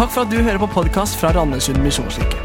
Takk 0.00 0.14
for 0.14 0.24
at 0.24 0.30
du 0.32 0.38
hører 0.40 0.56
på 0.56 0.66
podkast 0.72 1.18
fra 1.20 1.28
Randesund 1.36 1.82
misjonskirke. 1.84 2.38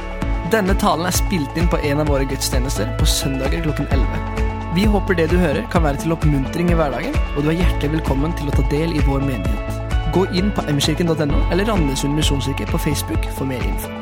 Denne 0.52 0.74
talen 0.76 1.08
er 1.08 1.16
spilt 1.16 1.56
inn 1.56 1.70
på 1.72 1.78
en 1.88 2.02
av 2.04 2.10
våre 2.12 2.26
gudstjenester 2.28 2.90
på 3.00 3.06
søndager 3.08 3.62
klokken 3.64 3.86
11. 3.96 4.42
Vi 4.76 4.84
håper 4.92 5.16
det 5.16 5.30
du 5.32 5.38
hører, 5.40 5.62
kan 5.72 5.86
være 5.86 6.02
til 6.04 6.12
oppmuntring 6.12 6.74
i 6.74 6.76
hverdagen, 6.76 7.16
og 7.16 7.46
du 7.46 7.54
er 7.54 7.62
hjertelig 7.62 7.94
velkommen 7.94 8.36
til 8.36 8.52
å 8.52 8.56
ta 8.58 8.66
del 8.74 8.92
i 8.92 9.04
vår 9.06 9.24
menighet. 9.24 9.78
Gå 10.18 10.26
inn 10.36 10.52
på 10.58 10.66
mkirken.no 10.68 11.40
eller 11.46 11.72
Randesund 11.72 12.20
misjonskirke 12.20 12.68
på 12.74 12.82
Facebook 12.90 13.30
for 13.38 13.48
mer 13.48 13.64
info. 13.64 13.94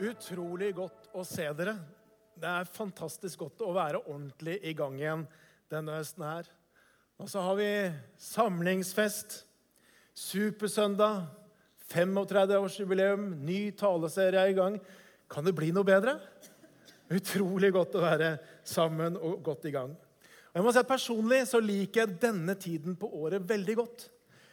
Utrolig 0.00 0.72
godt 0.80 1.12
å 1.12 1.26
se 1.28 1.50
dere. 1.60 1.76
Det 2.40 2.56
er 2.62 2.72
fantastisk 2.80 3.44
godt 3.44 3.68
å 3.68 3.76
være 3.76 4.00
ordentlig 4.06 4.62
i 4.64 4.72
gang 4.80 4.96
igjen 4.96 5.28
denne 5.68 6.00
høsten 6.00 6.24
her. 6.24 6.48
Og 7.20 7.28
så 7.28 7.44
har 7.44 7.60
vi 7.60 7.70
samlingsfest, 8.32 9.42
supersøndag, 10.20 11.24
35-årsjubileum, 11.90 13.32
ny 13.42 13.70
taleserie 13.78 14.38
er 14.38 14.52
i 14.52 14.56
gang. 14.58 14.76
Kan 15.30 15.46
det 15.46 15.54
bli 15.56 15.70
noe 15.74 15.86
bedre? 15.86 16.18
Utrolig 17.10 17.72
godt 17.74 17.96
å 17.98 18.04
være 18.04 18.34
sammen 18.66 19.16
og 19.18 19.40
godt 19.46 19.66
i 19.70 19.74
gang. 19.74 19.94
Og 20.50 20.58
jeg 20.58 20.66
må 20.66 20.74
si 20.74 20.82
at 20.82 20.90
Personlig 20.90 21.40
så 21.50 21.60
liker 21.62 22.04
jeg 22.04 22.20
denne 22.22 22.54
tiden 22.58 22.98
på 22.98 23.10
året 23.22 23.42
veldig 23.46 23.76
godt. 23.80 24.06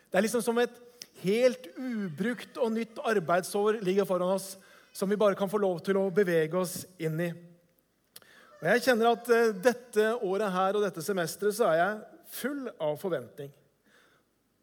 Det 0.07 0.17
er 0.17 0.25
liksom 0.25 0.45
som 0.45 0.57
et 0.61 0.79
helt 1.23 1.69
ubrukt 1.75 2.57
og 2.61 2.73
nytt 2.73 3.01
arbeidsår 3.05 3.81
ligger 3.85 4.07
foran 4.09 4.37
oss, 4.37 4.55
som 4.93 5.09
vi 5.09 5.19
bare 5.19 5.37
kan 5.37 5.49
få 5.49 5.59
lov 5.61 5.81
til 5.85 5.99
å 5.99 6.07
bevege 6.13 6.57
oss 6.57 6.79
inn 7.01 7.19
i. 7.21 7.31
Og 8.57 8.65
Jeg 8.71 8.87
kjenner 8.87 9.11
at 9.11 9.29
eh, 9.29 9.53
dette 9.53 10.09
året 10.25 10.53
her 10.53 10.77
og 10.77 10.85
dette 10.87 11.03
semesteret 11.05 11.57
så 11.59 11.69
er 11.69 11.81
jeg 11.83 12.29
full 12.39 12.63
av 12.81 12.97
forventning 13.01 13.51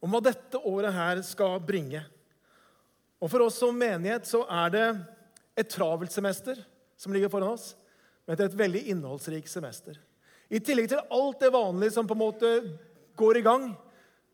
om 0.04 0.12
hva 0.12 0.20
dette 0.20 0.60
året 0.68 0.92
her 0.92 1.22
skal 1.24 1.56
bringe. 1.64 2.02
Og 3.24 3.30
For 3.32 3.46
oss 3.46 3.56
som 3.62 3.76
menighet 3.76 4.28
så 4.28 4.42
er 4.52 4.74
det 4.74 4.86
et 5.56 5.70
travelt 5.72 6.12
semester 6.12 6.58
som 7.00 7.14
ligger 7.14 7.32
foran 7.32 7.54
oss, 7.54 7.72
men 8.24 8.36
det 8.36 8.44
er 8.44 8.50
et 8.52 8.60
veldig 8.60 8.82
innholdsrikt 8.92 9.48
semester. 9.48 9.96
I 10.52 10.60
tillegg 10.60 10.90
til 10.92 11.00
alt 11.12 11.40
det 11.40 11.52
vanlige 11.54 11.94
som 11.96 12.08
på 12.08 12.16
en 12.16 12.20
måte 12.20 12.50
går 13.16 13.40
i 13.40 13.44
gang, 13.46 13.70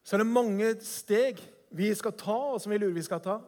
så 0.03 0.17
er 0.17 0.25
det 0.25 0.33
mange 0.33 0.73
steg 0.83 1.39
vi 1.71 1.93
skal 1.95 2.17
ta, 2.19 2.39
og 2.55 2.59
som 2.63 2.73
vi 2.73 2.81
lurer 2.81 2.97
vi 2.97 3.07
skal 3.07 3.23
ta. 3.23 3.39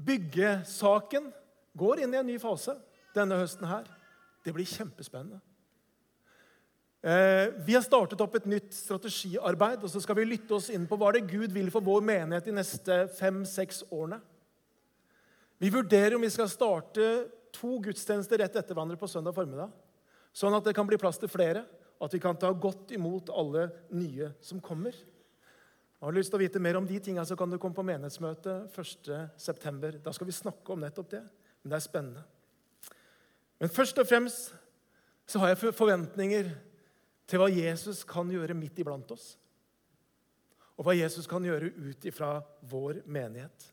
Byggesaken 0.00 1.28
går 1.76 2.04
inn 2.04 2.14
i 2.14 2.20
en 2.22 2.30
ny 2.30 2.38
fase 2.40 2.78
denne 3.16 3.36
høsten 3.40 3.68
her. 3.68 3.84
Det 4.44 4.54
blir 4.56 4.68
kjempespennende. 4.68 5.42
Eh, 6.98 7.52
vi 7.62 7.76
har 7.76 7.84
startet 7.86 8.20
opp 8.20 8.34
et 8.34 8.48
nytt 8.50 8.72
strategiarbeid, 8.74 9.84
og 9.86 9.90
så 9.92 10.02
skal 10.02 10.18
vi 10.18 10.26
lytte 10.32 10.56
oss 10.56 10.66
inn 10.74 10.86
på 10.90 10.98
hva 10.98 11.12
det 11.14 11.28
Gud 11.30 11.54
vil 11.54 11.70
for 11.70 11.84
vår 11.84 12.02
menighet 12.02 12.48
de 12.48 12.56
neste 12.56 13.04
fem-seks 13.20 13.84
årene. 13.86 14.18
Vi 15.62 15.70
vurderer 15.74 16.16
om 16.16 16.22
vi 16.22 16.30
skal 16.30 16.50
starte 16.50 17.28
to 17.54 17.78
gudstjenester 17.82 18.42
rett 18.42 18.58
etter 18.58 18.74
hverandre 18.74 18.98
på 18.98 19.10
søndag 19.10 19.34
formiddag, 19.36 19.70
sånn 20.34 20.54
at 20.58 20.66
det 20.66 20.74
kan 20.74 20.86
bli 20.90 20.98
plass 20.98 21.18
til 21.22 21.30
flere, 21.30 21.64
og 21.98 22.08
at 22.08 22.18
vi 22.18 22.22
kan 22.22 22.38
ta 22.38 22.50
godt 22.54 22.92
imot 22.94 23.30
alle 23.34 23.68
nye 23.94 24.32
som 24.42 24.62
kommer. 24.62 24.94
Har 25.98 26.14
du 26.14 26.18
lyst 26.18 26.30
til 26.30 26.38
å 26.38 26.44
vite 26.44 26.62
mer 26.62 26.78
om 26.78 26.86
de 26.86 26.98
tingene, 27.02 27.26
så 27.26 27.34
kan 27.38 27.50
du 27.50 27.58
komme 27.58 27.74
på 27.74 27.86
menighetsmøte 27.86 28.60
1.9. 28.70 29.98
Da 30.02 30.14
skal 30.14 30.28
vi 30.28 30.34
snakke 30.34 30.74
om 30.74 30.82
nettopp 30.82 31.10
det. 31.10 31.24
Men 31.62 31.72
det 31.72 31.78
er 31.78 31.82
spennende. 31.82 32.22
Men 33.58 33.72
først 33.74 33.98
og 33.98 34.06
fremst 34.06 34.52
så 35.26 35.42
har 35.42 35.50
jeg 35.50 35.74
forventninger 35.74 36.52
til 37.28 37.40
hva 37.40 37.48
Jesus 37.52 38.04
kan 38.08 38.30
gjøre 38.32 38.56
midt 38.56 38.80
iblant 38.80 39.10
oss. 39.12 39.34
Og 40.78 40.86
hva 40.86 40.94
Jesus 40.96 41.26
kan 41.28 41.44
gjøre 41.44 41.72
ut 41.74 42.06
ifra 42.08 42.38
vår 42.70 43.02
menighet. 43.04 43.66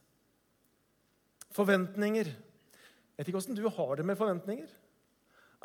Forventninger. 1.55 2.27
Jeg 2.27 3.21
vet 3.21 3.29
ikke 3.31 3.39
åssen 3.39 3.55
du 3.55 3.63
har 3.69 3.93
det 3.95 4.07
med 4.07 4.19
forventninger. 4.19 4.67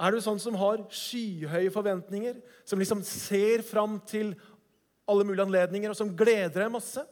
Er 0.01 0.15
du 0.15 0.21
sånn 0.23 0.39
som 0.41 0.55
har 0.61 0.85
skyhøye 0.95 1.73
forventninger, 1.75 2.39
som 2.65 2.81
liksom 2.81 3.03
ser 3.05 3.65
fram 3.67 3.99
til 4.09 4.33
alle 5.11 5.27
mulige 5.27 5.45
anledninger, 5.49 5.91
og 5.91 5.99
som 5.99 6.13
gleder 6.17 6.63
deg 6.63 6.71
masse? 6.73 7.03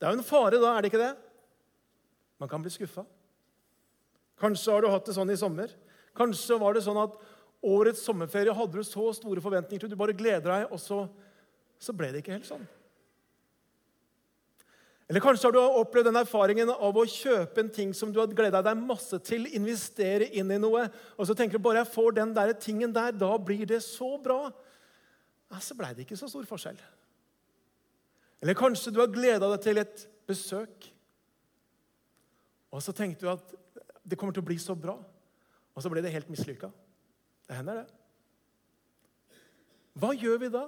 Det 0.00 0.08
er 0.08 0.14
jo 0.14 0.22
en 0.22 0.26
fare 0.26 0.58
da, 0.58 0.72
er 0.72 0.82
det 0.82 0.90
ikke 0.90 1.02
det? 1.02 1.12
Man 2.40 2.50
kan 2.50 2.64
bli 2.64 2.72
skuffa. 2.72 3.04
Kanskje 4.40 4.72
har 4.72 4.82
du 4.82 4.90
hatt 4.90 5.06
det 5.06 5.14
sånn 5.14 5.30
i 5.30 5.38
sommer. 5.38 5.70
Kanskje 6.16 6.58
var 6.58 6.74
det 6.74 6.82
sånn 6.86 6.98
at 6.98 7.14
årets 7.64 8.04
sommerferie 8.04 8.54
hadde 8.54 8.80
du 8.80 8.86
så 8.86 9.10
store 9.16 9.42
forventninger 9.44 9.84
til. 9.84 9.92
Du 9.92 10.00
bare 10.00 10.16
gleder 10.16 10.46
deg, 10.50 10.72
og 10.72 10.80
så, 10.82 11.04
så 11.80 11.94
ble 11.96 12.12
det 12.12 12.22
ikke 12.22 12.36
helt 12.36 12.48
sånn. 12.48 12.64
Eller 15.10 15.20
kanskje 15.20 15.50
har 15.50 15.52
du 15.52 15.60
opplevd 15.60 16.08
den 16.08 16.16
erfaringen 16.16 16.70
av 16.72 16.96
å 16.96 17.04
kjøpe 17.08 17.60
en 17.60 17.72
ting 17.72 17.90
som 17.96 18.12
du 18.12 18.22
har 18.22 18.30
gleda 18.32 18.62
deg 18.64 18.80
masse 18.80 19.18
til, 19.26 19.44
investere 19.52 20.30
inn 20.32 20.52
i 20.54 20.60
noe, 20.60 20.86
og 21.18 21.28
så 21.28 21.36
tenker 21.36 21.60
du 21.60 21.64
bare 21.66 21.82
jeg 21.82 21.92
får 21.92 22.16
den 22.16 22.32
der 22.36 22.54
tingen 22.56 22.94
der, 22.94 23.12
da 23.12 23.34
blir 23.36 23.66
det 23.68 23.82
så 23.84 24.14
bra. 24.22 24.48
Ja, 25.52 25.60
så 25.60 25.76
blei 25.76 25.92
det 25.92 26.06
ikke 26.06 26.18
så 26.18 26.30
stor 26.32 26.48
forskjell. 26.48 26.80
Eller 28.40 28.56
kanskje 28.56 28.92
du 28.94 29.02
har 29.02 29.12
gleda 29.12 29.50
deg 29.52 29.60
til 29.64 29.82
et 29.82 30.06
besøk, 30.28 30.88
og 32.72 32.82
så 32.82 32.96
tenkte 32.96 33.26
du 33.26 33.30
at 33.30 33.52
det 34.04 34.16
kommer 34.18 34.34
til 34.34 34.42
å 34.42 34.48
bli 34.48 34.56
så 34.60 34.74
bra. 34.76 34.96
Og 35.74 35.82
så 35.82 35.90
ble 35.90 36.02
det 36.04 36.12
helt 36.14 36.30
mislykka. 36.32 36.70
Det 37.48 37.58
hender, 37.58 37.82
det. 37.82 39.36
Hva 40.00 40.10
gjør 40.16 40.40
vi 40.42 40.50
da, 40.50 40.64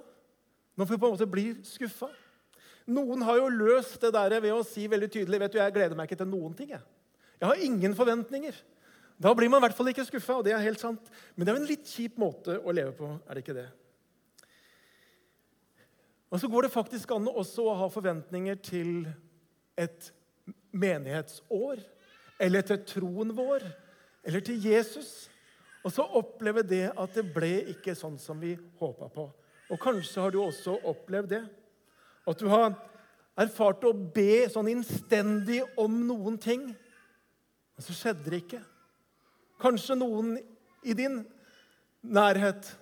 når 0.78 0.88
vi 0.90 0.98
på 1.00 1.08
en 1.08 1.16
måte 1.16 1.28
blir 1.30 1.56
skuffa? 1.66 2.10
Noen 2.86 3.24
har 3.26 3.40
jo 3.40 3.48
løst 3.50 3.98
det 4.04 4.12
der 4.14 4.36
ved 4.38 4.54
å 4.54 4.62
si 4.66 4.84
veldig 4.90 5.08
tydelig 5.10 5.40
vet 5.42 5.56
du, 5.56 5.58
jeg 5.58 5.74
gleder 5.74 5.98
meg 5.98 6.06
ikke 6.06 6.20
til 6.20 6.30
noen 6.30 6.54
ting. 6.54 6.70
Jeg, 6.76 6.84
jeg 7.40 7.48
har 7.48 7.64
ingen 7.66 7.96
forventninger. 7.98 8.60
Da 9.18 9.32
blir 9.34 9.50
man 9.50 9.62
i 9.62 9.66
hvert 9.66 9.76
fall 9.78 9.90
ikke 9.90 10.04
skuffa, 10.06 10.38
og 10.38 10.46
det 10.46 10.52
er 10.54 10.62
helt 10.62 10.82
sant. 10.82 11.10
Men 11.34 11.46
det 11.46 11.50
er 11.50 11.56
jo 11.56 11.62
en 11.64 11.70
litt 11.72 11.90
kjip 11.90 12.20
måte 12.20 12.60
å 12.60 12.74
leve 12.76 12.92
på, 12.94 13.10
er 13.26 13.34
det 13.34 13.42
ikke 13.42 13.56
det? 13.56 13.66
Og 16.30 16.42
så 16.42 16.50
går 16.50 16.66
det 16.66 16.74
faktisk 16.74 17.12
an 17.14 17.28
også 17.30 17.64
å 17.70 17.76
ha 17.80 17.86
forventninger 17.90 18.58
til 18.60 19.06
et 19.78 20.10
menighetsår 20.76 21.80
eller 22.42 22.66
til 22.66 22.82
troen 22.88 23.30
vår 23.36 23.64
eller 24.26 24.42
til 24.44 24.60
Jesus. 24.68 25.30
Og 25.86 25.92
så 25.94 26.02
oppleve 26.18 26.64
det 26.66 26.88
at 26.98 27.14
det 27.14 27.22
ble 27.30 27.52
ikke 27.70 27.94
sånn 27.94 28.16
som 28.18 28.40
vi 28.42 28.56
håpa 28.80 29.06
på. 29.12 29.28
Og 29.70 29.78
kanskje 29.82 30.24
har 30.24 30.34
du 30.34 30.40
også 30.42 30.80
opplevd 30.90 31.30
det. 31.30 31.42
At 32.26 32.40
du 32.42 32.48
har 32.50 32.72
erfart 33.38 33.84
å 33.86 33.92
be 33.94 34.48
sånn 34.50 34.72
innstendig 34.72 35.60
om 35.78 36.00
noen 36.08 36.40
ting, 36.42 36.72
men 36.72 37.84
så 37.84 37.94
skjedde 37.94 38.32
det 38.32 38.42
ikke. 38.42 38.62
Kanskje 39.62 39.98
noen 40.00 40.34
i 40.82 40.96
din 40.96 41.20
nærhet 42.02 42.72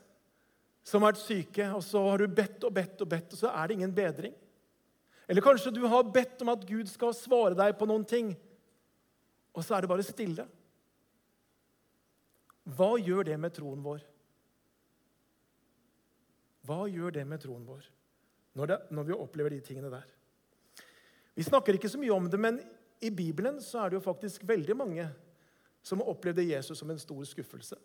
som 0.84 1.02
har 1.02 1.12
vært 1.12 1.24
syke, 1.24 1.68
og 1.76 1.84
så 1.84 2.02
har 2.08 2.24
du 2.24 2.40
bedt 2.40 2.64
og 2.64 2.72
bedt 2.76 3.04
og 3.04 3.10
bedt, 3.10 3.36
og 3.36 3.40
så 3.40 3.52
er 3.52 3.68
det 3.68 3.78
ingen 3.78 3.94
bedring. 3.96 4.34
Eller 5.28 5.44
kanskje 5.44 5.72
du 5.76 5.82
har 5.88 6.08
bedt 6.12 6.40
om 6.44 6.52
at 6.52 6.64
Gud 6.68 6.88
skal 6.88 7.16
svare 7.16 7.56
deg 7.56 7.76
på 7.76 7.88
noen 7.88 8.04
ting, 8.08 8.34
og 9.54 9.64
så 9.64 9.76
er 9.76 9.84
det 9.84 9.92
bare 9.92 10.06
stille. 10.06 10.48
Hva 12.64 12.94
gjør 12.96 13.26
det 13.28 13.36
med 13.40 13.52
troen 13.56 13.82
vår? 13.84 14.02
Hva 16.64 16.84
gjør 16.88 17.12
det 17.18 17.26
med 17.28 17.42
troen 17.42 17.64
vår 17.68 17.90
når, 18.54 18.70
det, 18.70 18.76
når, 18.94 19.06
vi 19.08 19.16
opplever 19.18 19.52
de 19.52 19.64
tingene 19.66 19.90
der? 19.92 20.06
Vi 21.34 21.44
snakker 21.44 21.76
ikke 21.76 21.90
så 21.90 21.98
mye 21.98 22.14
om 22.14 22.28
det, 22.30 22.38
men 22.40 22.60
i 23.02 23.10
Bibelen 23.10 23.58
så 23.60 23.82
er 23.82 23.90
det 23.90 23.98
jo 23.98 24.04
faktisk 24.06 24.46
veldig 24.48 24.76
mange 24.78 25.08
som 25.84 26.00
opplevde 26.00 26.46
Jesus 26.46 26.78
som 26.78 26.92
en 26.94 27.02
stor 27.02 27.24
skuffelse. 27.28 27.76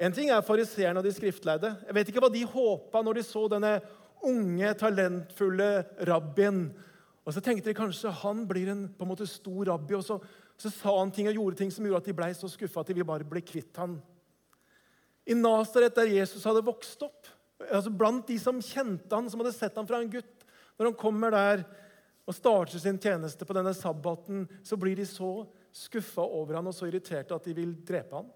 En 0.00 0.16
ting 0.16 0.32
er 0.32 0.42
fariseerne 0.42 0.98
og 0.98 1.06
de 1.06 1.12
skriftleide. 1.14 1.70
Jeg 1.86 1.94
vet 1.94 2.08
ikke 2.10 2.24
hva 2.24 2.32
de 2.32 2.42
håpa 2.50 3.04
når 3.04 3.20
de 3.20 3.26
så 3.28 3.44
denne 3.52 3.76
unge, 4.24 4.72
talentfulle 4.80 5.68
rabbien 6.08 6.64
og 7.24 7.32
så 7.32 7.40
tenkte 7.40 7.70
de 7.70 7.76
kanskje 7.76 8.12
han 8.20 8.42
blir 8.48 8.68
en 8.68 8.84
på 8.92 9.04
en 9.04 9.10
måte 9.10 9.26
stor 9.28 9.70
rabbi. 9.70 9.96
Og 9.96 10.04
så, 10.04 10.18
så 10.56 10.70
sa 10.70 10.92
han 10.98 11.12
ting 11.14 11.28
og 11.28 11.36
gjorde 11.38 11.58
ting 11.58 11.72
som 11.74 11.86
gjorde 11.86 12.02
at 12.04 12.08
de 12.08 12.16
ble 12.16 12.28
så 12.36 12.50
skuffa 12.50 12.82
at 12.82 12.90
de 12.90 12.96
ville 12.96 13.08
bare 13.08 13.26
bli 13.26 13.42
kvitt 13.44 13.80
han. 13.80 13.96
I 15.26 15.36
Nasaret, 15.36 15.94
der 15.96 16.12
Jesus 16.12 16.44
hadde 16.46 16.64
vokst 16.64 17.02
opp, 17.06 17.30
altså 17.64 17.92
blant 17.92 18.28
de 18.28 18.36
som 18.40 18.60
kjente 18.62 19.14
han, 19.14 19.30
som 19.30 19.40
hadde 19.40 19.54
sett 19.56 19.76
han 19.78 19.88
fra 19.88 20.02
en 20.02 20.10
gutt 20.10 20.42
Når 20.74 20.88
han 20.90 20.96
kommer 20.98 21.30
der 21.30 21.60
og 22.26 22.34
starter 22.34 22.80
sin 22.82 22.98
tjeneste 22.98 23.46
på 23.46 23.54
denne 23.54 23.70
sabbaten, 23.76 24.48
så 24.66 24.76
blir 24.80 24.96
de 24.98 25.04
så 25.06 25.44
skuffa 25.74 26.24
over 26.24 26.58
han 26.58 26.66
og 26.66 26.74
så 26.74 26.88
irriterte 26.88 27.36
at 27.36 27.46
de 27.46 27.54
vil 27.54 27.76
drepe 27.86 28.16
han. 28.16 28.30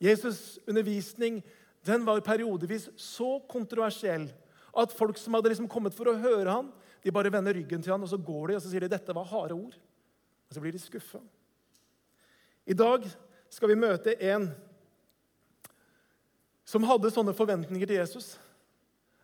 Jesus' 0.00 0.58
undervisning 0.66 1.42
den 1.86 2.04
var 2.06 2.22
periodevis 2.24 2.88
så 2.96 3.38
kontroversiell 3.48 4.30
at 4.76 4.94
folk 4.96 5.18
som 5.20 5.36
hadde 5.36 5.52
liksom 5.52 5.68
kommet 5.70 5.94
for 5.96 6.10
å 6.10 6.18
høre 6.20 6.50
han, 6.50 6.70
de 7.02 7.12
bare 7.14 7.32
vender 7.32 7.56
ryggen 7.56 7.82
til 7.82 7.94
han, 7.94 8.02
og 8.04 8.10
så 8.10 8.18
går 8.20 8.50
de 8.50 8.58
og 8.58 8.64
så 8.64 8.72
sier 8.72 8.84
de, 8.84 8.92
dette 8.92 9.16
var 9.16 9.28
harde 9.30 9.56
ord. 9.56 9.76
Og 10.48 10.56
så 10.56 10.62
blir 10.62 10.74
de 10.74 10.82
skuffa. 10.82 11.20
I 12.66 12.76
dag 12.76 13.06
skal 13.50 13.72
vi 13.72 13.78
møte 13.78 14.14
en 14.30 14.50
som 16.70 16.86
hadde 16.86 17.10
sånne 17.10 17.34
forventninger 17.34 17.88
til 17.88 17.98
Jesus. 17.98 18.34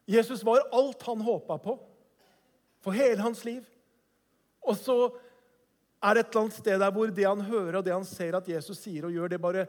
Jesus 0.07 0.43
var 0.47 0.65
alt 0.75 1.03
han 1.07 1.23
håpa 1.23 1.59
på 1.63 1.77
for 2.83 2.97
hele 2.97 3.23
hans 3.23 3.45
liv. 3.47 3.63
Og 4.67 4.79
så 4.79 4.97
er 6.03 6.15
det 6.15 6.25
et 6.25 6.33
eller 6.33 6.47
annet 6.47 6.59
sted 6.59 6.81
der 6.83 6.95
hvor 6.95 7.11
det 7.11 7.27
han 7.27 7.45
hører 7.47 7.79
og 7.79 7.87
det 7.87 7.95
han 7.95 8.07
ser 8.07 8.39
at 8.39 8.49
Jesus 8.51 8.81
sier 8.83 9.07
og 9.07 9.15
gjør, 9.15 9.31
det 9.31 9.43
bare 9.43 9.67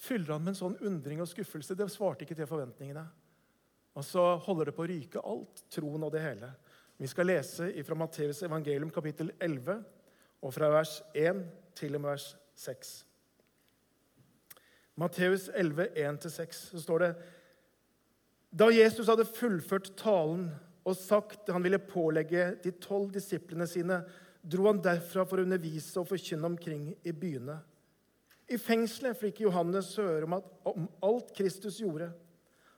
fyller 0.00 0.34
han 0.34 0.44
med 0.44 0.54
en 0.54 0.60
sånn 0.60 0.78
undring 0.86 1.22
og 1.22 1.28
skuffelse. 1.30 1.76
Det 1.76 1.90
svarte 1.92 2.26
ikke 2.26 2.38
til 2.38 2.48
forventningene. 2.50 3.04
Og 3.98 4.06
så 4.06 4.22
holder 4.46 4.70
det 4.70 4.76
på 4.76 4.84
å 4.84 4.90
ryke 4.90 5.22
alt, 5.26 5.64
troen 5.72 6.06
og 6.06 6.12
det 6.14 6.22
hele. 6.24 6.50
Vi 7.00 7.08
skal 7.08 7.30
lese 7.30 7.70
fra 7.84 7.96
Matteus 7.96 8.42
evangelium 8.44 8.90
kapittel 8.92 9.30
11 9.40 9.78
og 10.44 10.50
fra 10.52 10.68
vers 10.68 10.98
1 11.16 11.38
til 11.78 11.94
og 11.96 12.02
med 12.02 12.10
vers 12.10 12.26
6. 12.60 12.90
Matteus 15.00 15.46
11, 15.48 15.86
1-6, 15.96 16.58
så 16.74 16.82
står 16.82 17.04
det 17.06 17.08
Da 18.52 18.68
Jesus 18.68 19.08
hadde 19.08 19.24
fullført 19.24 19.94
talen 19.96 20.50
og 20.84 20.98
sagt 21.00 21.48
han 21.48 21.64
ville 21.64 21.80
pålegge 21.80 22.50
de 22.60 22.74
tolv 22.84 23.14
disiplene 23.16 23.64
sine, 23.64 24.02
dro 24.44 24.68
han 24.68 24.84
derfra 24.84 25.24
for 25.24 25.40
å 25.40 25.48
undervise 25.48 26.02
og 26.02 26.12
forkynne 26.12 26.52
omkring 26.52 26.90
i 27.00 27.16
byene. 27.16 27.62
I 28.44 28.60
fengselet 28.60 29.16
fikk 29.16 29.46
Johannes 29.46 29.94
høre 29.96 30.28
om, 30.28 30.36
at, 30.36 30.52
om 30.68 30.84
alt 31.08 31.32
Kristus 31.32 31.80
gjorde. 31.80 32.12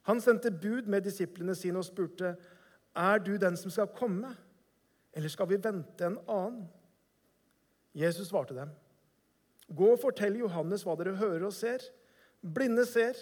Han 0.06 0.22
sendte 0.22 0.54
bud 0.54 0.86
med 0.86 1.10
disiplene 1.10 1.58
sine 1.58 1.82
og 1.82 1.90
spurte, 1.90 2.36
'Er 2.94 3.18
du 3.18 3.36
den 3.38 3.56
som 3.56 3.70
skal 3.70 3.86
komme, 3.86 4.36
eller 5.12 5.28
skal 5.28 5.48
vi 5.48 5.56
vente 5.56 6.04
en 6.04 6.18
annen?' 6.28 6.68
Jesus 7.94 8.28
svarte 8.28 8.54
dem, 8.54 8.70
'Gå 9.68 9.92
og 9.92 10.00
fortell 10.00 10.36
Johannes 10.36 10.84
hva 10.84 10.96
dere 10.96 11.16
hører 11.16 11.46
og 11.46 11.52
ser.' 11.52 11.90
Blinde 12.42 12.84
ser, 12.86 13.14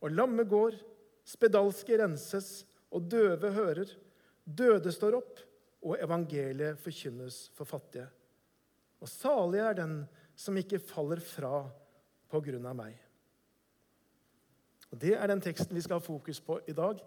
og 0.00 0.12
lamme 0.14 0.44
går, 0.44 0.76
spedalske 1.26 1.98
renses, 1.98 2.66
og 2.90 3.10
døve 3.10 3.50
hører. 3.52 3.90
Døde 4.46 4.92
står 4.92 5.16
opp, 5.18 5.40
og 5.82 5.98
evangeliet 5.98 6.78
forkynnes 6.78 7.50
for 7.56 7.64
fattige. 7.64 8.06
Og 9.00 9.08
salig 9.08 9.62
er 9.64 9.78
den 9.78 9.94
som 10.36 10.56
ikke 10.56 10.78
faller 10.78 11.20
fra 11.24 11.64
på 12.30 12.40
grunn 12.44 12.66
av 12.68 12.76
meg. 12.78 12.94
Og 14.90 14.98
Det 14.98 15.14
er 15.14 15.26
den 15.30 15.40
teksten 15.40 15.76
vi 15.76 15.82
skal 15.84 16.00
ha 16.00 16.04
fokus 16.04 16.40
på 16.40 16.58
i 16.68 16.74
dag. 16.76 17.00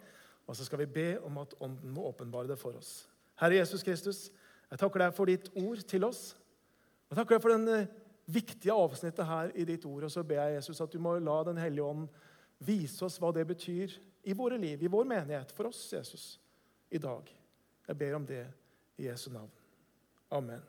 Og 0.47 0.57
så 0.57 0.65
skal 0.67 0.83
vi 0.83 0.91
be 0.91 1.09
om 1.23 1.37
at 1.41 1.55
Ånden 1.63 1.93
må 1.93 2.07
åpenbare 2.09 2.51
det 2.51 2.59
for 2.59 2.75
oss. 2.77 3.07
Herre 3.39 3.61
Jesus 3.61 3.83
Kristus, 3.83 4.25
jeg 4.69 4.79
takker 4.79 5.05
deg 5.05 5.13
for 5.15 5.29
ditt 5.29 5.49
ord 5.59 5.83
til 5.87 6.05
oss. 6.07 6.33
Jeg 7.09 7.19
takker 7.19 7.37
deg 7.37 7.43
for 7.43 7.53
den 7.53 7.87
viktige 8.25 8.75
avsnittet 8.75 9.27
her 9.27 9.51
i 9.55 9.65
ditt 9.67 9.85
ord. 9.85 10.07
Og 10.07 10.11
så 10.11 10.23
ber 10.25 10.41
jeg 10.41 10.59
Jesus 10.59 10.81
at 10.81 10.91
du 10.91 10.99
må 11.01 11.15
la 11.19 11.43
Den 11.47 11.61
hellige 11.61 11.85
ånd 11.85 12.07
vise 12.63 13.05
oss 13.05 13.19
hva 13.21 13.31
det 13.35 13.45
betyr 13.47 13.93
i 14.23 14.33
våre 14.33 14.57
liv, 14.57 14.83
i 14.83 14.91
vår 14.91 15.07
menighet, 15.07 15.51
for 15.51 15.67
oss, 15.67 15.81
Jesus, 15.93 16.39
i 16.89 16.97
dag. 17.01 17.27
Jeg 17.87 17.97
ber 17.99 18.15
om 18.15 18.25
det 18.25 18.45
i 18.97 19.09
Jesu 19.09 19.29
navn. 19.33 19.51
Amen. 20.31 20.61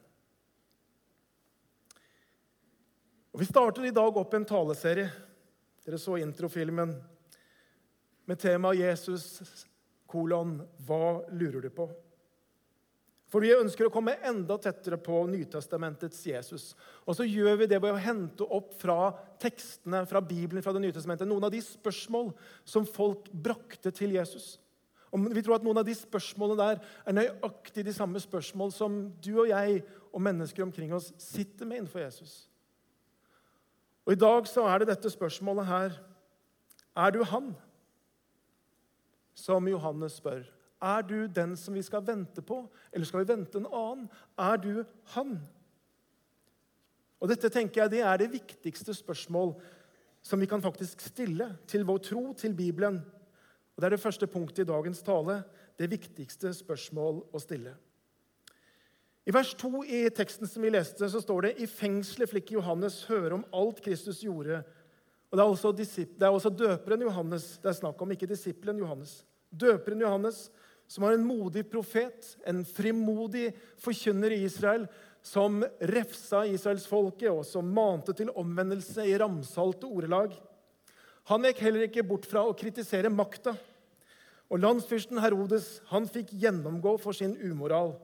Og 3.32 3.40
Vi 3.40 3.46
starter 3.46 3.86
i 3.86 3.94
dag 3.94 4.16
opp 4.16 4.34
en 4.34 4.46
taleserie. 4.46 5.10
Dere 5.84 5.98
så 5.98 6.16
introfilmen 6.18 6.94
med 8.26 8.38
temaet 8.40 8.78
'Jesus 8.80 9.66
kolon 10.06 10.60
Hva 10.86 11.24
lurer 11.30 11.60
du 11.60 11.70
på?' 11.70 11.90
For 13.34 13.42
vi 13.42 13.50
ønsker 13.50 13.88
å 13.88 13.90
komme 13.90 14.14
enda 14.22 14.54
tettere 14.62 14.94
på 15.02 15.24
Nytestamentets 15.26 16.20
Jesus. 16.22 16.68
Og 17.02 17.16
så 17.18 17.24
gjør 17.26 17.56
vi 17.64 17.66
det 17.66 17.80
ved 17.82 17.90
å 17.90 17.98
hente 17.98 18.46
opp 18.46 18.76
fra 18.78 19.10
tekstene 19.42 20.04
fra 20.06 20.20
Bibelen 20.22 20.62
fra 20.62 20.72
Det 20.72 20.82
nye 20.84 20.94
testamentet, 20.94 21.26
noen 21.26 21.48
av 21.48 21.50
de 21.50 21.58
spørsmål 21.58 22.30
som 22.62 22.86
folk 22.86 23.26
brakte 23.32 23.90
til 23.90 24.14
Jesus. 24.14 24.60
Og 25.10 25.26
vi 25.34 25.42
tror 25.42 25.56
at 25.58 25.66
noen 25.66 25.82
av 25.82 25.86
de 25.86 25.94
spørsmålene 25.98 26.62
der 26.62 26.86
er 27.06 27.18
nøyaktig 27.18 27.84
de 27.86 27.94
samme 27.96 28.22
spørsmål 28.22 28.72
som 28.74 28.96
du 29.22 29.32
og 29.40 29.50
jeg 29.50 29.82
og 30.12 30.22
mennesker 30.22 30.62
omkring 30.62 30.94
oss 30.94 31.12
sitter 31.18 31.66
med 31.66 31.82
innenfor 31.82 32.04
Jesus. 32.04 32.48
Og 34.06 34.14
I 34.14 34.20
dag 34.20 34.46
så 34.46 34.66
er 34.68 34.82
det 34.82 34.92
dette 34.92 35.10
spørsmålet 35.10 35.66
her 35.66 36.02
Er 36.94 37.10
du 37.10 37.24
han? 37.26 37.54
Som 39.34 39.68
Johannes 39.68 40.20
spør. 40.20 40.44
Er 40.84 41.02
du 41.02 41.26
den 41.26 41.56
som 41.56 41.74
vi 41.74 41.82
skal 41.82 42.04
vente 42.06 42.42
på, 42.42 42.64
eller 42.92 43.06
skal 43.06 43.22
vi 43.22 43.32
vente 43.32 43.58
en 43.58 43.70
annen? 43.70 44.08
Er 44.38 44.56
du 44.60 44.84
han? 45.14 45.38
Og 47.20 47.30
Dette 47.30 47.48
tenker 47.48 47.82
jeg 47.82 47.94
det 47.94 48.02
er 48.04 48.20
det 48.20 48.32
viktigste 48.34 48.94
spørsmål 48.94 49.54
som 50.24 50.40
vi 50.40 50.48
kan 50.48 50.62
faktisk 50.62 51.00
stille 51.00 51.50
til 51.68 51.84
vår 51.88 51.98
tro, 52.04 52.32
til 52.32 52.54
Bibelen. 52.54 53.00
Og 53.74 53.82
Det 53.82 53.86
er 53.86 53.96
det 53.96 54.00
første 54.00 54.26
punktet 54.26 54.64
i 54.64 54.72
dagens 54.72 55.02
tale, 55.02 55.42
det 55.78 55.90
viktigste 55.90 56.52
spørsmål 56.54 57.24
å 57.32 57.40
stille. 57.42 57.74
I 59.24 59.32
vers 59.32 59.54
2 59.56 59.84
i 59.88 60.02
teksten 60.12 60.48
som 60.48 60.62
vi 60.62 60.70
leste, 60.74 61.08
så 61.08 61.20
står 61.20 61.46
det 61.46 61.52
i 61.64 61.66
fengselet 61.66 62.28
fikk 62.28 62.52
Johannes 62.58 63.06
høre 63.08 63.38
om 63.38 63.46
alt 63.56 63.80
Kristus 63.84 64.20
gjorde. 64.20 64.60
Og 65.34 65.38
Det 65.38 65.42
er 65.42 65.50
også, 65.50 65.72
det 65.74 66.22
er 66.22 66.30
også 66.30 66.50
døperen 66.54 67.00
Johannes 67.02 67.56
det 67.58 67.72
er 67.72 67.74
snakk 67.74 68.02
om, 68.04 68.12
ikke 68.14 68.28
disippelen 68.30 68.78
Johannes. 68.78 69.24
Døperen 69.50 70.04
Johannes, 70.04 70.44
som 70.86 71.02
var 71.02 71.16
en 71.16 71.26
modig 71.26 71.64
profet, 71.66 72.36
en 72.46 72.60
frimodig 72.62 73.48
forkynner 73.82 74.30
i 74.30 74.44
Israel, 74.46 74.84
som 75.26 75.58
refsa 75.90 76.44
israelsfolket, 76.46 77.32
og 77.32 77.42
som 77.48 77.66
mante 77.66 78.14
til 78.14 78.30
omvendelse 78.30 79.08
i 79.10 79.18
ramsalte 79.18 79.90
ordelag. 79.90 80.38
Han 81.32 81.50
gikk 81.50 81.64
heller 81.66 81.88
ikke 81.88 82.06
bort 82.06 82.30
fra 82.30 82.46
å 82.46 82.54
kritisere 82.54 83.10
makta. 83.10 83.56
Og 84.54 84.62
landsfyrsten 84.62 85.18
Herodes 85.18 85.80
han 85.90 86.06
fikk 86.06 86.30
gjennomgå 86.30 86.94
for 87.02 87.16
sin 87.16 87.34
umoral. 87.42 87.96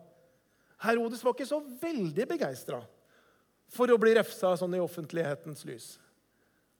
Herodes 0.83 1.23
var 1.23 1.39
ikke 1.39 1.53
så 1.55 1.63
veldig 1.63 2.27
begeistra 2.35 2.83
for 3.71 3.87
å 3.87 4.03
bli 4.03 4.19
refsa 4.19 4.57
sånn 4.59 4.75
i 4.75 4.83
offentlighetens 4.83 5.63
lys. 5.71 5.93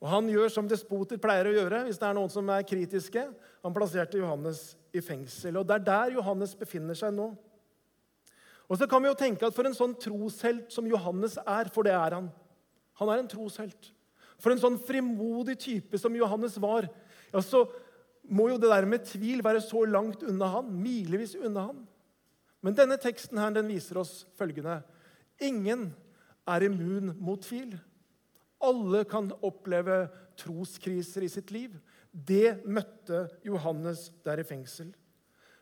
Og 0.01 0.09
Han 0.09 0.29
gjør 0.33 0.49
som 0.53 0.69
despoter 0.69 1.21
pleier 1.21 1.51
å 1.51 1.55
gjøre 1.55 1.85
hvis 1.87 2.01
det 2.01 2.09
er 2.09 2.17
noen 2.17 2.33
som 2.33 2.49
er 2.53 2.65
kritiske. 2.67 3.27
Han 3.65 3.77
plasserte 3.77 4.21
Johannes 4.21 4.71
i 4.97 5.03
fengsel, 5.05 5.61
og 5.61 5.67
det 5.69 5.77
er 5.77 5.87
der 5.87 6.17
Johannes 6.17 6.57
befinner 6.59 6.97
seg 6.99 7.13
nå. 7.15 7.29
Og 8.71 8.79
så 8.79 8.87
kan 8.89 9.03
vi 9.03 9.11
jo 9.11 9.19
tenke 9.19 9.47
at 9.47 9.55
For 9.55 9.67
en 9.67 9.77
sånn 9.77 9.97
troshelt 9.99 10.71
som 10.73 10.89
Johannes 10.89 11.37
er, 11.43 11.71
for 11.75 11.87
det 11.87 11.93
er 11.97 12.17
han 12.17 12.31
Han 13.01 13.13
er 13.13 13.23
en 13.23 13.31
troshelt. 13.31 13.93
For 14.41 14.55
en 14.55 14.61
sånn 14.61 14.79
frimodig 14.81 15.59
type 15.61 15.99
som 16.01 16.17
Johannes 16.17 16.57
var, 16.61 16.89
ja, 17.33 17.41
så 17.45 17.67
må 18.25 18.49
jo 18.51 18.59
det 18.61 18.71
der 18.71 18.87
med 18.89 19.05
tvil 19.05 19.43
være 19.45 19.61
så 19.65 19.83
langt 19.89 20.23
unna 20.25 20.49
han, 20.55 20.71
milevis 20.81 21.35
unna 21.37 21.67
han. 21.69 21.83
Men 22.65 22.77
denne 22.77 22.97
teksten 23.01 23.41
her, 23.41 23.53
den 23.53 23.69
viser 23.69 24.01
oss 24.01 24.25
følgende. 24.39 24.81
Ingen 25.41 25.91
er 26.49 26.65
immun 26.67 27.15
mot 27.21 27.41
tvil. 27.45 27.75
Alle 28.61 29.05
kan 29.09 29.31
oppleve 29.47 30.05
troskriser 30.41 31.25
i 31.25 31.33
sitt 31.33 31.53
liv. 31.55 31.75
Det 32.13 32.61
møtte 32.67 33.27
Johannes 33.47 34.09
der 34.27 34.43
i 34.43 34.47
fengsel. 34.47 34.91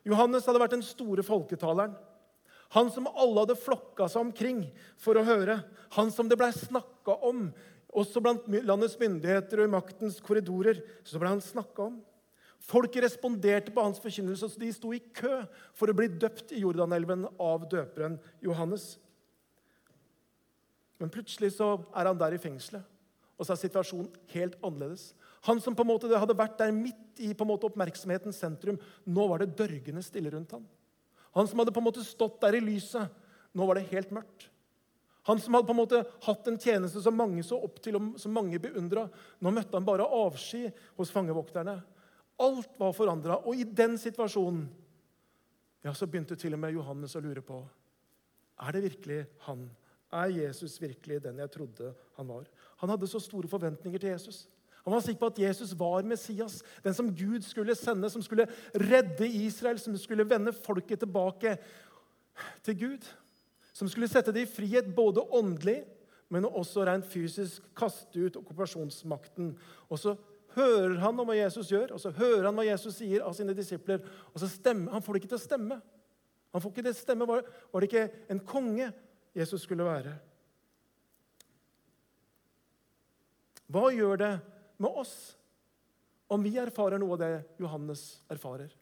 Johannes 0.08 0.46
hadde 0.48 0.62
vært 0.62 0.76
den 0.76 0.86
store 0.86 1.24
folketaleren. 1.26 1.96
Han 2.76 2.90
som 2.92 3.08
alle 3.08 3.44
hadde 3.44 3.56
flokka 3.60 4.08
seg 4.12 4.26
omkring 4.26 4.62
for 5.00 5.16
å 5.16 5.24
høre. 5.24 5.60
Han 5.96 6.12
som 6.12 6.28
det 6.28 6.36
blei 6.40 6.50
snakka 6.52 7.16
om 7.24 7.48
også 7.96 8.20
blant 8.20 8.44
landets 8.68 8.98
myndigheter 9.00 9.62
og 9.62 9.68
i 9.68 9.72
maktens 9.72 10.18
korridorer 10.24 10.82
så 11.06 11.20
ble 11.20 11.32
han 11.32 11.42
om. 11.80 11.98
Folk 12.68 12.96
responderte 13.00 13.72
på 13.72 13.82
hans 13.84 14.00
forkynnelse, 14.02 14.48
så 14.50 14.60
de 14.60 14.70
sto 14.74 14.90
i 14.92 15.00
kø 15.14 15.44
for 15.78 15.88
å 15.88 15.96
bli 15.96 16.08
døpt 16.10 16.52
i 16.52 16.64
Jordanelven 16.64 17.24
av 17.40 17.68
døperen 17.70 18.18
Johannes. 18.44 18.96
Men 20.98 21.12
plutselig 21.14 21.54
så 21.56 21.76
er 21.94 22.10
han 22.10 22.18
der 22.18 22.34
i 22.34 22.40
fengselet, 22.42 22.82
og 23.38 23.46
så 23.46 23.54
er 23.54 23.60
situasjonen 23.60 24.10
helt 24.34 24.56
annerledes. 24.66 25.12
Han 25.46 25.60
som 25.62 25.76
på 25.78 25.84
en 25.86 25.92
måte 25.92 26.10
hadde 26.10 26.36
vært 26.36 26.58
der 26.58 26.74
midt 26.74 27.22
i 27.22 27.30
på 27.34 27.46
en 27.46 27.52
måte 27.52 27.68
oppmerksomhetens 27.68 28.40
sentrum, 28.42 28.80
nå 29.06 29.26
var 29.30 29.42
det 29.42 29.54
dørgende 29.58 30.02
stille 30.02 30.32
rundt 30.34 30.56
ham. 30.56 30.66
Han 31.38 31.46
som 31.46 31.60
hadde 31.62 31.74
på 31.74 31.82
en 31.82 31.86
måte 31.86 32.06
stått 32.06 32.40
der 32.42 32.58
i 32.58 32.64
lyset, 32.64 33.06
nå 33.54 33.66
var 33.68 33.78
det 33.78 33.90
helt 33.92 34.10
mørkt. 34.14 34.48
Han 35.28 35.40
som 35.42 35.54
hadde 35.54 35.68
på 35.68 35.74
en 35.74 35.82
måte 35.82 36.02
hatt 36.24 36.46
en 36.48 36.58
tjeneste 36.58 37.02
som 37.04 37.16
mange 37.16 37.42
så 37.44 37.58
opp 37.60 37.82
til, 37.84 37.98
og 37.98 38.16
som 38.20 38.32
mange 38.32 38.58
beundra. 38.62 39.04
Nå 39.44 39.52
møtte 39.52 39.76
han 39.76 39.86
bare 39.86 40.06
avsky 40.08 40.70
hos 40.96 41.12
fangevokterne. 41.12 41.74
Alt 42.40 42.78
var 42.80 42.94
forandra. 42.96 43.36
Og 43.44 43.60
i 43.60 43.66
den 43.66 43.98
situasjonen 44.00 44.64
ja, 45.84 45.92
så 45.92 46.08
begynte 46.08 46.38
til 46.38 46.56
og 46.56 46.62
med 46.62 46.72
Johannes 46.78 47.16
å 47.18 47.22
lure 47.22 47.44
på 47.44 47.60
er 48.58 48.74
det 48.74 48.82
virkelig 48.88 49.18
han. 49.46 49.68
Er 50.12 50.32
Jesus 50.32 50.80
virkelig 50.80 51.22
den 51.22 51.38
jeg 51.38 51.50
trodde 51.52 51.92
han 52.16 52.28
var? 52.28 52.46
Han 52.80 52.90
hadde 52.90 53.10
så 53.10 53.20
store 53.20 53.48
forventninger 53.48 53.98
til 53.98 54.10
Jesus. 54.10 54.48
Han 54.84 54.94
var 54.94 55.04
sikker 55.04 55.20
på 55.20 55.32
at 55.32 55.38
Jesus 55.42 55.74
var 55.78 56.02
Messias, 56.02 56.62
den 56.84 56.94
som 56.94 57.10
Gud 57.12 57.44
skulle 57.44 57.74
sende, 57.76 58.08
som 58.10 58.22
skulle 58.24 58.46
redde 58.74 59.28
Israel, 59.28 59.78
som 59.78 59.96
skulle 60.00 60.24
vende 60.28 60.52
folket 60.52 61.02
tilbake 61.04 61.58
til 62.64 62.78
Gud 62.78 63.08
som 63.78 63.88
skulle 63.90 64.10
sette 64.10 64.34
det 64.34 64.42
i 64.46 64.50
frihet 64.50 64.90
både 64.94 65.22
åndelig, 65.34 65.82
men 66.34 66.48
også 66.48 66.84
rent 66.84 67.06
fysisk 67.08 67.62
kaste 67.78 68.20
ut 68.26 68.36
okkupasjonsmakten. 68.40 69.52
Og 69.88 70.00
så 70.02 70.16
hører 70.56 70.98
han 71.00 71.20
om 71.20 71.28
hva 71.28 71.36
Jesus 71.38 71.70
gjør, 71.70 71.94
og 71.94 72.02
så 72.02 72.12
hører 72.16 72.48
han 72.48 72.58
hva 72.58 72.66
Jesus 72.66 72.98
sier 72.98 73.22
av 73.24 73.36
sine 73.38 73.54
disipler. 73.56 74.02
og 74.34 74.42
så 74.42 74.50
stemmer, 74.50 74.92
Han 74.92 75.02
får 75.02 75.12
det 75.12 75.22
ikke 75.22 75.32
til 75.34 75.40
å 75.40 75.46
stemme. 75.46 75.80
Han 76.52 76.64
får 76.64 76.70
ikke 76.74 76.86
det 76.88 76.96
stemme. 76.96 77.28
Var, 77.28 77.44
var 77.72 77.80
det 77.80 77.88
ikke 77.88 78.08
en 78.28 78.40
konge 78.40 78.90
Jesus 79.38 79.62
skulle 79.62 79.86
være? 79.86 80.16
Hva 83.68 83.88
gjør 83.92 84.18
det 84.18 84.34
med 84.80 85.00
oss 85.02 85.14
om 86.28 86.42
vi 86.44 86.56
erfarer 86.60 87.00
noe 87.00 87.14
av 87.16 87.22
det 87.22 87.32
Johannes 87.60 88.04
erfarer? 88.32 88.72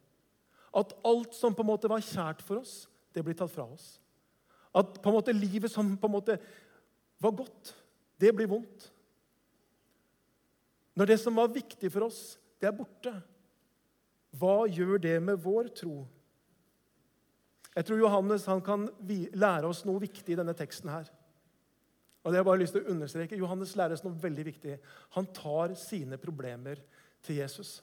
At 0.77 0.93
alt 1.07 1.35
som 1.37 1.55
på 1.57 1.65
en 1.65 1.71
måte 1.73 1.91
var 1.91 2.05
kjært 2.05 2.43
for 2.45 2.61
oss, 2.63 2.85
det 3.13 3.25
blir 3.25 3.37
tatt 3.37 3.53
fra 3.53 3.67
oss. 3.69 3.97
At 4.77 4.99
på 5.01 5.11
en 5.11 5.17
måte 5.17 5.35
livet 5.35 5.73
som 5.73 5.95
på 5.97 6.09
en 6.09 6.17
måte 6.17 6.37
var 7.23 7.33
godt, 7.37 7.73
det 8.21 8.33
blir 8.37 8.51
vondt. 8.51 8.91
Når 10.97 11.11
det 11.11 11.19
som 11.21 11.37
var 11.37 11.53
viktig 11.53 11.91
for 11.93 12.09
oss, 12.09 12.37
det 12.61 12.69
er 12.69 12.77
borte, 12.77 13.13
hva 14.37 14.65
gjør 14.69 15.01
det 15.01 15.17
med 15.25 15.41
vår 15.41 15.69
tro? 15.77 16.05
Jeg 17.77 17.85
tror 17.85 18.01
Johannes 18.01 18.47
han 18.49 18.63
kan 18.65 18.87
lære 19.37 19.69
oss 19.69 19.85
noe 19.85 20.01
viktig 20.01 20.33
i 20.33 20.39
denne 20.39 20.55
teksten. 20.57 20.89
her. 20.89 21.11
Og 22.25 22.33
det 22.33 22.39
har 22.39 22.43
jeg 22.43 22.49
bare 22.49 22.59
lyst 22.59 22.75
til 22.75 22.83
å 22.83 22.91
understreke. 22.91 23.37
Johannes 23.39 23.77
lærer 23.77 23.95
oss 23.95 24.03
noe 24.03 24.17
veldig 24.19 24.45
viktig. 24.49 24.79
Han 25.15 25.29
tar 25.37 25.77
sine 25.79 26.17
problemer 26.19 26.81
til 27.23 27.37
Jesus. 27.39 27.83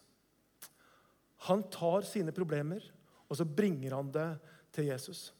Han 1.48 1.64
tar 1.72 2.04
sine 2.08 2.34
problemer, 2.36 2.84
og 3.30 3.38
så 3.38 3.46
bringer 3.46 3.96
han 3.96 4.12
det 4.12 4.28
til 4.76 4.90
Jesus. 4.90 5.32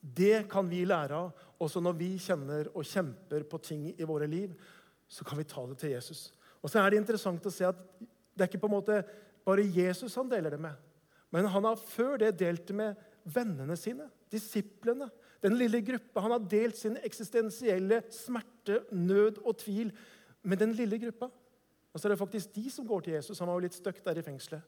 Det 0.00 0.48
kan 0.50 0.66
vi 0.68 0.82
lære 0.84 1.14
av 1.16 1.46
også 1.62 1.80
når 1.80 1.96
vi 2.00 2.10
kjenner 2.18 2.68
og 2.74 2.84
kjemper 2.88 3.46
på 3.48 3.60
ting 3.62 3.86
i 3.94 4.08
våre 4.08 4.26
liv. 4.26 4.52
Så 5.08 5.24
kan 5.24 5.38
vi 5.38 5.46
ta 5.48 5.62
det 5.68 5.78
til 5.78 5.94
Jesus. 5.94 6.32
Og 6.62 6.70
så 6.70 6.80
er 6.80 6.90
det 6.90 7.02
interessant 7.02 7.46
å 7.46 7.52
se 7.52 7.68
at 7.68 7.78
det 8.34 8.42
er 8.42 8.50
ikke 8.50 8.64
på 8.64 8.72
en 8.72 8.78
måte 8.78 9.00
bare 9.46 9.64
Jesus 9.70 10.16
han 10.18 10.28
deler 10.28 10.56
det 10.56 10.60
med. 10.60 10.74
Men 11.30 11.46
han 11.46 11.66
har 11.66 11.78
før 11.78 12.18
det 12.20 12.34
delt 12.40 12.66
det 12.66 12.76
med 12.76 13.10
vennene 13.24 13.76
sine, 13.78 14.08
disiplene. 14.32 15.08
Den 15.44 15.56
lille 15.60 15.80
gruppa. 15.84 16.22
Han 16.24 16.34
har 16.36 16.44
delt 16.50 16.78
sin 16.78 16.98
eksistensielle 17.04 18.02
smerte, 18.12 18.82
nød 18.92 19.40
og 19.44 19.58
tvil 19.60 19.92
med 20.42 20.60
den 20.60 20.74
lille 20.76 20.98
gruppa. 21.00 21.30
Og 21.92 22.00
så 22.00 22.08
er 22.08 22.14
det 22.14 22.20
faktisk 22.20 22.54
de 22.56 22.68
som 22.70 22.86
går 22.86 23.04
til 23.04 23.14
Jesus. 23.14 23.38
Han 23.38 23.48
var 23.48 23.58
jo 23.58 23.66
litt 23.66 23.76
støkk 23.76 24.02
der 24.04 24.18
i 24.18 24.26
fengselet. 24.26 24.62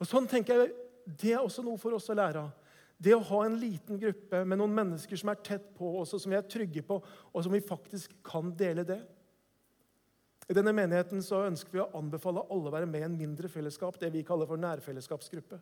Og 0.00 0.08
sånn 0.08 0.28
tenker 0.30 0.64
jeg, 0.64 0.74
Det 1.04 1.34
er 1.34 1.42
også 1.44 1.60
noe 1.60 1.76
for 1.76 1.92
oss 1.92 2.08
å 2.08 2.14
lære 2.16 2.40
av. 2.40 2.52
Det 2.96 3.12
å 3.12 3.24
ha 3.28 3.42
en 3.44 3.58
liten 3.60 3.98
gruppe 4.00 4.38
med 4.48 4.56
noen 4.56 4.72
mennesker 4.72 5.18
som 5.20 5.28
er 5.28 5.42
tett 5.44 5.66
på 5.76 5.90
oss, 6.00 6.14
og 6.14 6.22
som 6.22 6.32
vi 6.32 6.38
er 6.38 6.46
trygge 6.48 6.80
på, 6.80 6.96
og 6.96 7.44
som 7.44 7.52
vi 7.52 7.60
faktisk 7.60 8.14
kan 8.24 8.54
dele 8.56 8.86
det. 8.88 9.02
I 10.48 10.56
denne 10.56 10.72
menigheten 10.72 11.20
så 11.24 11.42
ønsker 11.44 11.76
vi 11.76 11.82
å 11.82 11.90
anbefale 11.98 12.46
alle 12.48 12.70
å 12.70 12.72
være 12.72 12.88
med 12.88 13.02
i 13.02 13.04
en 13.04 13.18
mindre 13.18 13.50
fellesskap, 13.52 13.98
det 14.00 14.08
vi 14.14 14.24
kaller 14.24 14.48
for 14.48 14.60
nærfellesskapsgruppe. 14.60 15.60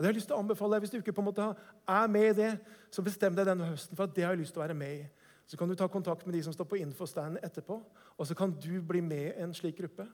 Og 0.00 0.02
det 0.02 0.08
har 0.08 0.14
jeg 0.14 0.16
lyst 0.22 0.30
til 0.30 0.36
å 0.38 0.40
anbefale 0.40 0.72
deg, 0.72 0.80
Hvis 0.80 0.92
du 0.94 0.96
ikke 0.96 1.12
på 1.12 1.20
en 1.20 1.26
måte 1.28 1.46
er 1.92 2.06
med 2.08 2.30
i 2.30 2.36
det, 2.38 2.50
så 2.88 3.02
bestem 3.04 3.34
deg 3.36 3.44
denne 3.44 3.66
høsten 3.68 3.98
for 3.98 4.08
at 4.08 4.14
det 4.16 4.24
har 4.24 4.32
jeg 4.32 4.40
lyst 4.40 4.54
til 4.56 4.62
å 4.62 4.64
være 4.64 4.76
med 4.80 4.94
i. 4.96 5.02
Så 5.44 5.58
kan 5.60 5.68
du 5.68 5.74
ta 5.76 5.88
kontakt 5.92 6.24
med 6.24 6.32
de 6.38 6.40
som 6.46 6.54
står 6.56 6.64
på 6.70 6.78
infostand 6.80 7.36
etterpå, 7.44 7.76
og 8.16 8.24
så 8.24 8.32
kan 8.38 8.54
du 8.56 8.80
bli 8.80 9.02
med 9.04 9.26
i 9.26 9.42
en 9.44 9.52
slik 9.52 9.76
gruppe. 9.76 10.06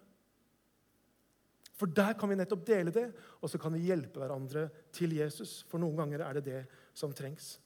For 1.78 1.86
der 1.86 2.18
kan 2.18 2.32
vi 2.32 2.40
nettopp 2.40 2.66
dele 2.66 2.90
det, 2.90 3.12
og 3.38 3.52
så 3.52 3.62
kan 3.62 3.78
vi 3.78 3.86
hjelpe 3.86 4.18
hverandre 4.18 4.66
til 4.90 5.14
Jesus. 5.14 5.60
For 5.70 5.78
noen 5.78 6.02
ganger 6.02 6.26
er 6.26 6.40
det 6.40 6.44
det 6.48 6.64
som 6.90 7.14
trengs. 7.14 7.60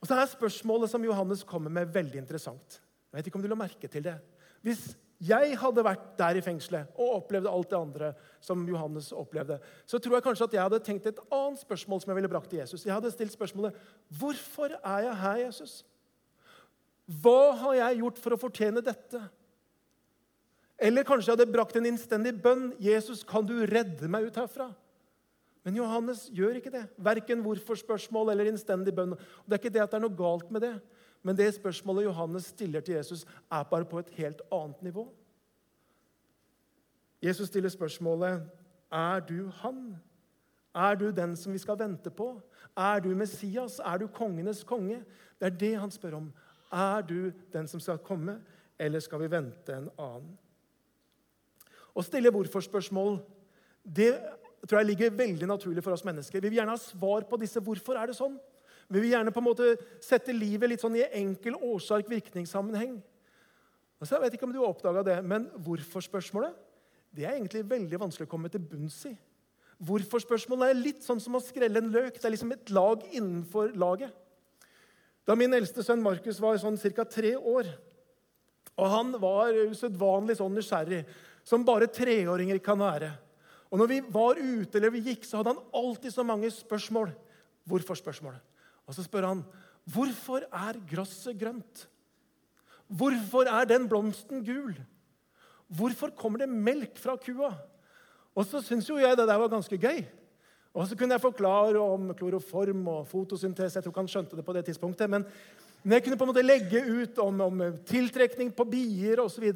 Og 0.00 0.08
så 0.08 0.16
er 0.16 0.32
spørsmålet 0.32 0.96
som 0.96 1.04
Johannes 1.04 1.44
kommer 1.44 1.68
med, 1.68 1.92
veldig 1.92 2.22
interessant. 2.24 2.80
Jeg 3.12 3.18
vet 3.18 3.28
ikke 3.28 3.42
om 3.42 3.44
du 3.44 3.52
la 3.52 3.60
merke 3.60 3.92
til 3.92 4.08
det. 4.08 4.16
Hvis 4.64 4.94
jeg 5.24 5.56
hadde 5.56 5.84
vært 5.84 6.08
der 6.18 6.36
i 6.36 6.42
fengselet 6.44 6.92
og 7.00 7.22
opplevde 7.22 7.48
alt 7.48 7.70
det 7.70 7.78
andre 7.78 8.10
som 8.44 8.66
Johannes 8.68 9.08
opplevde, 9.16 9.56
så 9.88 10.00
tror 10.02 10.18
jeg 10.18 10.26
kanskje 10.26 10.48
at 10.48 10.56
jeg 10.58 10.66
hadde 10.66 10.80
tenkt 10.84 11.08
et 11.08 11.22
annet 11.32 11.62
spørsmål 11.62 12.02
som 12.02 12.12
jeg 12.12 12.18
ville 12.18 12.32
brakt 12.32 12.50
til 12.52 12.60
Jesus. 12.60 12.84
Jeg 12.84 12.92
hadde 12.92 13.12
stilt 13.14 13.32
spørsmålet 13.32 13.78
Hvorfor 14.18 14.76
er 14.76 15.06
jeg 15.06 15.16
her, 15.22 15.42
Jesus? 15.46 15.78
Hva 17.06 17.54
har 17.62 17.78
jeg 17.78 18.00
gjort 18.02 18.20
for 18.20 18.36
å 18.36 18.40
fortjene 18.40 18.84
dette? 18.84 19.22
Eller 20.76 21.06
kanskje 21.08 21.30
jeg 21.30 21.38
hadde 21.38 21.54
brakt 21.54 21.78
en 21.78 21.88
innstendig 21.88 22.34
bønn. 22.42 22.74
'Jesus, 22.76 23.22
kan 23.24 23.46
du 23.46 23.54
redde 23.64 24.10
meg 24.12 24.28
ut 24.28 24.36
herfra?' 24.36 24.74
Men 25.64 25.80
Johannes 25.80 26.28
gjør 26.30 26.60
ikke 26.60 26.70
det. 26.70 26.84
Verken 27.02 27.40
hvorfor-spørsmål 27.42 28.28
eller 28.30 28.52
innstendig 28.52 28.92
bønn. 28.94 29.16
Det 29.48 29.56
er 29.56 29.58
ikke 29.58 29.72
det 29.74 29.82
at 29.82 29.90
det 29.90 29.98
er 29.98 30.04
noe 30.04 30.14
galt 30.14 30.52
med 30.54 30.62
det, 30.62 30.76
men 31.26 31.36
det 31.36 31.48
spørsmålet 31.56 32.04
Johannes 32.06 32.44
stiller 32.52 32.80
til 32.80 32.94
Jesus, 32.94 33.24
er 33.50 33.62
bare 33.66 33.84
på 33.84 33.98
et 33.98 34.10
helt 34.14 34.42
annet 34.52 34.82
nivå. 34.82 35.08
Jesus 37.22 37.48
stiller 37.48 37.68
spørsmålet, 37.68 38.42
'Er 38.92 39.20
du 39.20 39.48
han?' 39.48 39.96
Er 40.74 40.94
du 40.94 41.10
den 41.10 41.36
som 41.36 41.52
vi 41.52 41.58
skal 41.58 41.78
vente 41.78 42.10
på? 42.10 42.40
Er 42.76 43.00
du 43.00 43.08
Messias? 43.08 43.78
Er 43.78 43.96
du 43.98 44.06
kongenes 44.06 44.64
konge? 44.64 45.04
Det 45.40 45.46
er 45.46 45.56
det 45.56 45.78
han 45.80 45.90
spør 45.90 46.14
om. 46.14 46.32
Er 46.72 47.00
du 47.00 47.32
den 47.52 47.68
som 47.68 47.80
skal 47.80 47.98
komme, 47.98 48.40
eller 48.78 49.00
skal 49.00 49.20
vi 49.20 49.30
vente 49.30 49.72
en 49.72 49.88
annen? 49.98 50.38
Å 51.96 52.04
stille 52.04 52.30
hvorfor-spørsmål 52.30 53.22
det 53.96 54.12
tror 54.68 54.78
jeg 54.78 54.86
ligger 54.86 55.16
veldig 55.16 55.48
naturlig 55.48 55.84
for 55.84 55.92
oss 55.96 56.04
mennesker. 56.04 56.40
Vi 56.40 56.48
vil 56.48 56.58
gjerne 56.58 56.74
ha 56.74 56.76
svar 56.76 57.24
på 57.30 57.36
disse 57.40 57.60
'hvorfor 57.60 57.96
er 57.96 58.06
det 58.06 58.16
sånn'? 58.16 58.38
Vi 58.88 59.02
vil 59.02 59.10
gjerne 59.10 59.32
på 59.34 59.42
en 59.42 59.48
måte 59.48 59.72
sette 60.04 60.34
livet 60.34 60.70
litt 60.70 60.82
sånn 60.82 60.98
i 60.98 61.06
enkel 61.18 61.56
årsak-virkningssammenheng. 61.58 63.00
Altså, 63.96 64.14
jeg 64.14 64.22
vet 64.22 64.36
ikke 64.36 64.46
om 64.46 64.54
du 64.54 64.60
har 64.62 65.02
det, 65.06 65.16
men 65.24 65.48
hvorfor-spørsmålet 65.64 66.62
det 67.16 67.24
er 67.24 67.38
egentlig 67.38 67.64
veldig 67.64 67.98
vanskelig 68.00 68.28
å 68.28 68.30
komme 68.30 68.50
til 68.52 68.60
bunns 68.60 68.98
i. 69.08 69.14
Hvorfor-spørsmålet 69.86 70.72
er 70.72 70.78
litt 70.78 71.04
sånn 71.04 71.20
som 71.20 71.36
å 71.36 71.42
skrelle 71.44 71.80
en 71.80 71.92
løk. 71.92 72.16
Det 72.16 72.28
er 72.28 72.34
liksom 72.34 72.52
et 72.52 72.72
lag 72.72 73.02
innenfor 73.10 73.72
laget. 73.76 74.12
Da 75.26 75.34
min 75.36 75.52
eldste 75.56 75.82
sønn 75.84 76.04
Markus 76.04 76.38
var 76.40 76.58
sånn 76.60 76.78
ca. 76.78 77.04
tre 77.04 77.34
år, 77.36 77.66
og 78.76 78.90
han 78.92 79.14
var 79.20 79.56
usedvanlig 79.72 80.36
sånn 80.38 80.54
nysgjerrig 80.54 81.06
som 81.46 81.64
bare 81.64 81.88
treåringer 81.88 82.60
kan 82.62 82.78
være. 82.78 83.10
Og 83.72 83.80
når 83.80 83.88
vi 83.90 84.00
var 84.12 84.38
ute 84.38 84.78
eller 84.78 84.92
vi 84.94 85.02
gikk, 85.08 85.24
så 85.24 85.40
hadde 85.40 85.56
han 85.56 85.64
alltid 85.74 86.12
så 86.12 86.24
mange 86.24 86.50
spørsmål. 86.52 87.10
Hvorfor-spørsmålet. 87.66 88.38
Og 88.86 88.94
så 88.94 89.04
spør 89.06 89.30
han 89.30 89.44
hvorfor 89.86 90.46
er 90.50 90.80
gresset 90.90 91.38
grønt? 91.38 91.86
Hvorfor 92.86 93.48
er 93.50 93.66
den 93.66 93.88
blomsten 93.90 94.44
gul? 94.46 94.76
Hvorfor 95.66 96.12
kommer 96.14 96.42
det 96.42 96.50
melk 96.50 96.98
fra 97.02 97.16
kua? 97.18 97.52
Og 98.36 98.46
så 98.46 98.60
syns 98.62 98.88
jo 98.88 99.00
jeg 99.00 99.16
det 99.18 99.26
der 99.26 99.40
var 99.40 99.50
ganske 99.50 99.78
gøy. 99.78 100.04
Og 100.76 100.84
så 100.86 100.96
kunne 100.98 101.16
jeg 101.16 101.24
forklare 101.24 101.80
om 101.80 102.10
kloroform 102.14 102.82
og 102.92 103.06
fotosyntese. 103.08 103.78
Jeg 103.78 103.84
tror 103.84 103.94
ikke 103.94 104.02
han 104.04 104.12
skjønte 104.12 104.36
det 104.36 104.44
på 104.44 104.52
det 104.52 104.66
tidspunktet. 104.66 105.10
Men, 105.10 105.24
jeg 105.86 106.02
kunne 106.02 106.18
på 106.18 106.26
en 106.26 106.30
måte 106.32 106.42
legge 106.42 106.82
ut 106.82 107.18
om, 107.22 107.40
om 107.40 107.60
tiltrekning 107.86 108.50
på 108.52 108.66
bier 108.68 109.22
osv. 109.22 109.46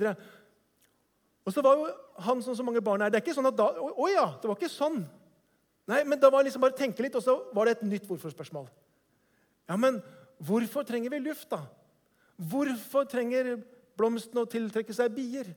Og 1.44 1.52
så 1.52 1.64
var 1.64 1.76
jo 1.76 1.88
han 2.24 2.42
som 2.42 2.56
så 2.56 2.64
mange 2.64 2.80
barn 2.80 3.02
er. 3.02 3.10
Det 3.10 3.18
er 3.18 3.24
ikke 3.24 3.34
sånn 3.36 3.50
at 3.50 3.58
da, 3.58 3.66
Å 3.74 4.06
ja, 4.12 4.26
det 4.40 4.48
var 4.48 4.56
ikke 4.56 4.72
sånn. 4.72 5.02
Nei, 5.90 6.04
men 6.06 6.20
da 6.22 6.30
var 6.30 6.46
liksom 6.46 6.62
bare 6.62 6.78
tenke 6.78 7.02
litt, 7.02 7.16
og 7.18 7.24
så 7.24 7.34
var 7.56 7.66
det 7.66 7.78
et 7.78 7.88
nytt 7.88 8.06
hvorfor-spørsmål. 8.06 8.68
Ja, 9.70 9.76
men 9.78 10.00
hvorfor 10.42 10.82
trenger 10.82 11.12
vi 11.14 11.22
luft, 11.22 11.46
da? 11.52 11.62
Hvorfor 12.50 13.06
trenger 13.06 13.60
blomstene 13.98 14.42
å 14.42 14.50
tiltrekke 14.50 14.94
seg 14.96 15.12
bier? 15.14 15.52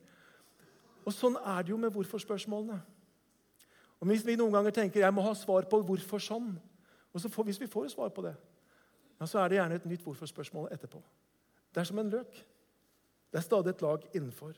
Og 1.03 1.15
Sånn 1.15 1.39
er 1.39 1.63
det 1.63 1.73
jo 1.73 1.79
med 1.81 1.93
hvorfor-spørsmålene. 1.95 2.77
Og 4.03 4.09
Hvis 4.11 4.25
vi 4.27 4.35
noen 4.37 4.53
ganger 4.53 4.75
tenker 4.75 5.01
jeg 5.01 5.15
må 5.15 5.23
ha 5.25 5.33
svar 5.35 5.65
på 5.71 5.79
hvorfor 5.87 6.21
sånn, 6.21 6.51
og 7.13 7.21
så 7.21 7.29
får, 7.31 7.47
hvis 7.47 7.61
vi 7.61 7.71
får 7.71 7.93
svar 7.93 8.11
på 8.13 8.23
det, 8.25 8.33
ja, 9.19 9.25
så 9.29 9.39
er 9.39 9.49
det 9.49 9.57
gjerne 9.57 9.77
et 9.79 9.85
nytt 9.87 10.03
hvorfor-spørsmål 10.03 10.71
etterpå. 10.75 10.99
Det 11.73 11.81
er 11.81 11.87
som 11.89 12.01
en 12.01 12.11
løk. 12.11 12.35
Det 13.31 13.39
er 13.39 13.45
stadig 13.45 13.73
et 13.73 13.81
lag 13.81 14.03
innenfor. 14.13 14.53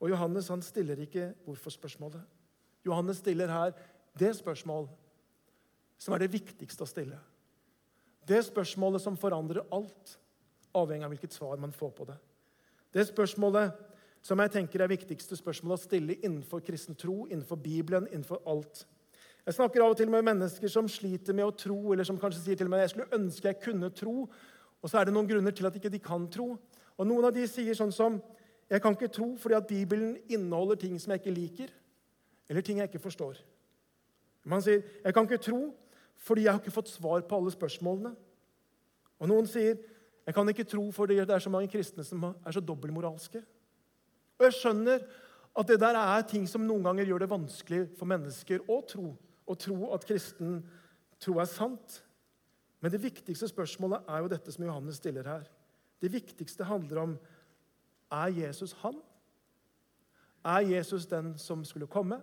Og 0.00 0.10
Johannes 0.12 0.48
han 0.52 0.62
stiller 0.62 1.00
ikke 1.02 1.32
hvorfor-spørsmålet. 1.46 2.22
Johannes 2.86 3.22
stiller 3.22 3.50
her 3.50 3.72
det 4.18 4.34
spørsmål 4.36 4.88
som 5.98 6.14
er 6.14 6.22
det 6.22 6.32
viktigste 6.32 6.84
å 6.84 6.88
stille. 6.88 7.18
Det 8.28 8.40
spørsmålet 8.46 9.02
som 9.02 9.16
forandrer 9.18 9.64
alt, 9.72 10.16
avhengig 10.76 11.06
av 11.06 11.14
hvilket 11.14 11.34
svar 11.34 11.58
man 11.58 11.72
får 11.74 11.92
på 11.96 12.06
det. 12.10 12.16
Det 12.94 13.06
spørsmålet 13.08 13.72
som 14.22 14.40
jeg 14.42 14.52
tenker 14.52 14.82
er 14.82 14.92
viktigste 14.92 15.38
spørsmålet 15.38 15.78
å 15.78 15.88
stille 15.88 16.16
innenfor 16.20 16.62
kristen 16.64 16.98
tro, 16.98 17.24
innenfor 17.30 17.56
Bibelen, 17.62 18.08
innenfor 18.10 18.42
alt. 18.50 18.84
Jeg 19.46 19.56
snakker 19.56 19.82
av 19.82 19.94
og 19.94 19.98
til 19.98 20.10
med 20.12 20.26
mennesker 20.26 20.68
som 20.68 20.88
sliter 20.90 21.34
med 21.36 21.48
å 21.48 21.54
tro, 21.56 21.78
eller 21.92 22.04
som 22.04 22.18
kanskje 22.20 22.42
sier 22.44 22.60
til 22.60 22.68
meg 22.68 22.84
jeg 22.84 22.92
skulle 22.92 23.16
ønske 23.16 23.48
jeg 23.48 23.62
kunne 23.62 23.88
tro, 23.96 24.26
og 24.80 24.90
så 24.90 25.00
er 25.00 25.08
det 25.08 25.14
noen 25.16 25.28
grunner 25.28 25.54
til 25.56 25.68
at 25.68 25.76
ikke 25.76 25.92
de 25.92 26.00
kan 26.02 26.26
tro. 26.32 26.52
Og 27.00 27.08
Noen 27.08 27.30
av 27.30 27.32
de 27.32 27.46
sier 27.48 27.76
sånn 27.76 27.92
som 27.92 28.18
jeg 28.70 28.82
kan 28.84 28.94
ikke 28.94 29.10
tro 29.12 29.32
fordi 29.40 29.56
at 29.56 29.68
Bibelen 29.68 30.18
inneholder 30.28 30.78
ting 30.80 30.98
som 31.00 31.14
jeg 31.14 31.22
ikke 31.22 31.36
liker, 31.36 31.72
eller 32.50 32.64
ting 32.64 32.80
jeg 32.80 32.90
ikke 32.90 33.02
forstår. 33.02 33.40
Man 34.44 34.62
sier 34.64 34.84
jeg 35.04 35.16
kan 35.16 35.28
ikke 35.28 35.40
tro 35.42 35.62
fordi 36.20 36.44
jeg 36.44 36.52
har 36.52 36.60
ikke 36.60 36.74
fått 36.74 36.92
svar 36.92 37.24
på 37.26 37.38
alle 37.38 37.52
spørsmålene. 37.54 38.12
Og 39.20 39.30
noen 39.30 39.48
sier 39.48 39.78
jeg 40.26 40.36
kan 40.36 40.48
ikke 40.52 40.68
tro 40.68 40.84
fordi 40.94 41.16
det 41.18 41.32
er 41.34 41.42
så 41.42 41.50
mange 41.52 41.70
kristne 41.72 42.04
som 42.06 42.28
er 42.28 42.54
så 42.54 42.62
dobbeltmoralske. 42.62 43.40
Og 44.38 44.46
jeg 44.46 44.56
skjønner 44.58 45.02
at 45.60 45.68
det 45.68 45.80
der 45.82 45.96
er 45.98 46.26
ting 46.28 46.46
som 46.48 46.62
noen 46.66 46.84
ganger 46.86 47.08
gjør 47.08 47.24
det 47.24 47.32
vanskelig 47.32 47.80
for 47.98 48.08
mennesker 48.08 48.62
å 48.70 48.78
tro. 48.86 49.14
Å 49.50 49.56
tro 49.58 49.90
at 49.96 50.06
kristen 50.06 50.60
tro 51.20 51.40
er 51.42 51.48
sant. 51.50 51.98
Men 52.80 52.92
det 52.92 53.02
viktigste 53.02 53.48
spørsmålet 53.50 54.06
er 54.08 54.22
jo 54.22 54.30
dette 54.32 54.54
som 54.54 54.64
Johannes 54.64 55.00
stiller 55.00 55.26
her. 55.26 55.48
Det 56.00 56.12
viktigste 56.12 56.68
handler 56.68 57.02
om 57.02 57.16
er 58.10 58.32
Jesus 58.34 58.72
han? 58.80 58.96
Er 60.44 60.64
Jesus 60.64 61.06
den 61.06 61.34
som 61.38 61.64
skulle 61.64 61.90
komme? 61.90 62.20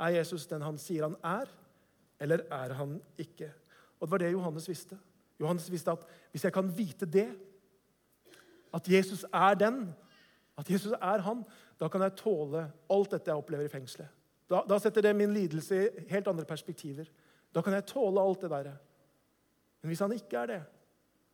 Er 0.00 0.16
Jesus 0.18 0.46
den 0.50 0.64
han 0.66 0.78
sier 0.80 1.06
han 1.06 1.16
er? 1.22 1.52
Eller 2.20 2.46
er 2.50 2.72
han 2.78 3.00
ikke? 3.18 3.52
Og 4.00 4.06
Det 4.06 4.10
var 4.10 4.18
det 4.18 4.32
Johannes 4.32 4.68
visste. 4.68 4.98
Johannes 5.40 5.70
visste 5.70 5.90
at 5.90 6.04
hvis 6.30 6.44
jeg 6.44 6.52
kan 6.52 6.70
vite 6.78 7.06
det, 7.06 7.28
at 8.74 8.88
Jesus 8.88 9.24
er 9.32 9.54
den, 9.54 9.94
at 10.58 10.70
Jesus 10.70 10.92
er 10.92 11.18
han, 11.18 11.44
da 11.80 11.88
kan 11.88 12.02
jeg 12.02 12.16
tåle 12.16 12.70
alt 12.90 13.10
dette 13.12 13.30
jeg 13.30 13.36
opplever 13.36 13.64
i 13.64 13.72
fengselet. 13.72 14.08
Da, 14.48 14.62
da 14.68 14.78
setter 14.78 15.02
det 15.02 15.16
min 15.16 15.34
lidelse 15.34 15.76
i 15.76 16.06
helt 16.10 16.28
andre 16.30 16.44
perspektiver. 16.44 17.08
Da 17.54 17.62
kan 17.64 17.74
jeg 17.74 17.86
tåle 17.90 18.22
alt 18.22 18.44
det 18.44 18.50
der. 18.50 18.70
Men 19.82 19.90
hvis 19.90 20.02
han 20.04 20.12
ikke 20.12 20.38
er 20.38 20.46
det, 20.52 20.62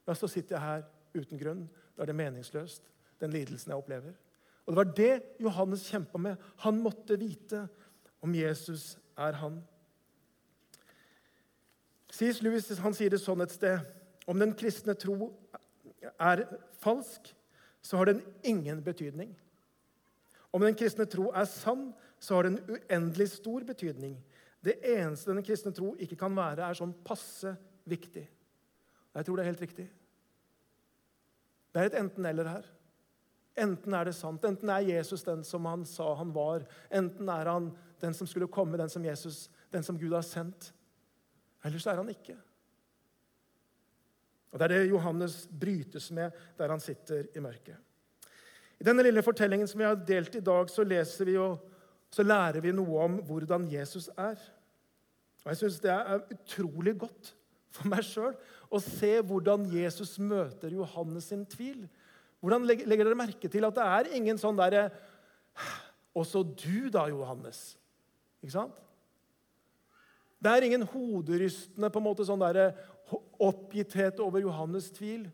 ja, 0.07 0.15
så 0.15 0.29
sitter 0.29 0.57
jeg 0.57 0.65
her 0.65 0.83
uten 1.15 1.39
grunn. 1.39 1.67
Da 1.97 2.03
er 2.03 2.11
det 2.11 2.17
meningsløst, 2.19 2.89
den 3.21 3.35
lidelsen 3.35 3.71
jeg 3.71 3.79
opplever. 3.79 4.15
Og 4.67 4.73
Det 4.73 4.77
var 4.77 4.95
det 4.97 5.23
Johannes 5.43 5.87
kjempa 5.91 6.19
med. 6.19 6.37
Han 6.65 6.81
måtte 6.83 7.19
vite 7.19 7.67
om 8.23 8.35
Jesus 8.35 8.97
er 9.19 9.39
han. 9.43 9.61
C.S. 12.13 12.43
Lewis 12.45 12.69
han 12.85 12.95
sier 12.97 13.13
det 13.13 13.23
sånn 13.23 13.41
et 13.45 13.55
sted 13.55 13.81
Om 14.29 14.43
den 14.43 14.53
kristne 14.59 14.95
tro 14.99 15.33
er 16.21 16.45
falsk, 16.83 17.31
så 17.83 17.99
har 17.99 18.11
den 18.11 18.21
ingen 18.47 18.83
betydning. 18.85 19.33
Om 20.55 20.67
den 20.67 20.77
kristne 20.79 21.07
tro 21.11 21.31
er 21.35 21.49
sann, 21.51 21.89
så 22.23 22.37
har 22.37 22.47
den 22.47 22.61
uendelig 22.69 23.33
stor 23.33 23.65
betydning. 23.67 24.15
Det 24.63 24.77
eneste 24.87 25.33
den 25.33 25.43
kristne 25.47 25.73
tro 25.75 25.95
ikke 25.99 26.19
kan 26.21 26.37
være, 26.37 26.69
er 26.69 26.79
sånn 26.79 26.95
passe 27.07 27.55
viktig. 27.91 28.23
Jeg 29.13 29.27
tror 29.27 29.39
det 29.39 29.45
er 29.45 29.51
helt 29.51 29.65
riktig. 29.65 29.89
Det 31.73 31.81
er 31.81 31.91
et 31.91 31.99
enten-eller 31.99 32.51
her. 32.51 32.69
Enten 33.63 33.97
er 33.97 34.09
det 34.09 34.15
sant, 34.17 34.45
enten 34.49 34.71
er 34.73 34.87
Jesus 34.87 35.25
den 35.27 35.43
som 35.45 35.67
han 35.69 35.83
sa 35.89 36.13
han 36.17 36.31
var, 36.33 36.63
enten 36.89 37.29
er 37.29 37.51
han 37.51 37.67
den 38.01 38.15
som 38.17 38.29
skulle 38.29 38.49
komme, 38.49 38.79
den 38.81 38.93
som, 38.93 39.05
Jesus, 39.05 39.51
den 39.73 39.85
som 39.85 39.99
Gud 40.01 40.15
har 40.15 40.25
sendt. 40.25 40.71
Eller 41.65 41.83
så 41.83 41.93
er 41.93 42.01
han 42.01 42.11
ikke. 42.13 42.37
Og 44.53 44.59
Det 44.59 44.67
er 44.67 44.75
det 44.75 44.91
Johannes 44.91 45.49
brytes 45.49 46.11
med 46.13 46.31
der 46.59 46.69
han 46.69 46.81
sitter 46.81 47.25
i 47.37 47.41
mørket. 47.41 47.77
I 48.81 48.85
denne 48.85 49.05
lille 49.07 49.23
fortellingen 49.23 49.69
som 49.69 49.79
vi 49.81 49.87
har 49.87 49.95
delt 49.95 50.35
i 50.35 50.43
dag, 50.45 50.71
så 50.71 50.85
leser 50.85 51.29
vi 51.29 51.37
og 51.39 51.61
så 52.13 52.25
lærer 52.27 52.61
vi 52.61 52.75
noe 52.77 53.05
om 53.07 53.15
hvordan 53.25 53.65
Jesus 53.73 54.11
er. 54.19 54.37
Og 55.45 55.49
Jeg 55.53 55.61
syns 55.63 55.79
det 55.81 55.93
er 55.95 56.27
utrolig 56.35 56.97
godt 57.01 57.33
for 57.73 57.89
meg 57.89 58.05
sjøl 58.05 58.35
å 58.73 58.81
se 58.83 59.15
hvordan 59.25 59.65
Jesus 59.73 60.19
møter 60.21 60.75
Johannes 60.77 61.31
sin 61.33 61.47
tvil. 61.49 61.87
Hvordan 62.43 62.67
Legger 62.67 63.07
dere 63.07 63.17
merke 63.17 63.49
til 63.49 63.65
at 63.65 63.79
det 63.79 63.87
er 63.87 64.13
ingen 64.19 64.41
sånn 64.41 64.59
derre 64.59 64.91
Også 66.13 66.43
du, 66.45 66.91
da, 66.93 67.07
Johannes. 67.09 67.79
Ikke 68.43 68.53
sant? 68.53 68.75
Det 70.43 70.51
er 70.51 70.67
ingen 70.67 70.83
hoderystende 70.91 71.91
på 71.93 72.01
en 72.01 72.07
måte 72.09 72.27
sånn 72.27 72.43
der, 72.43 72.73
oppgitthet 73.43 74.19
over 74.25 74.43
Johannes' 74.43 74.91
tvil. 74.95 75.29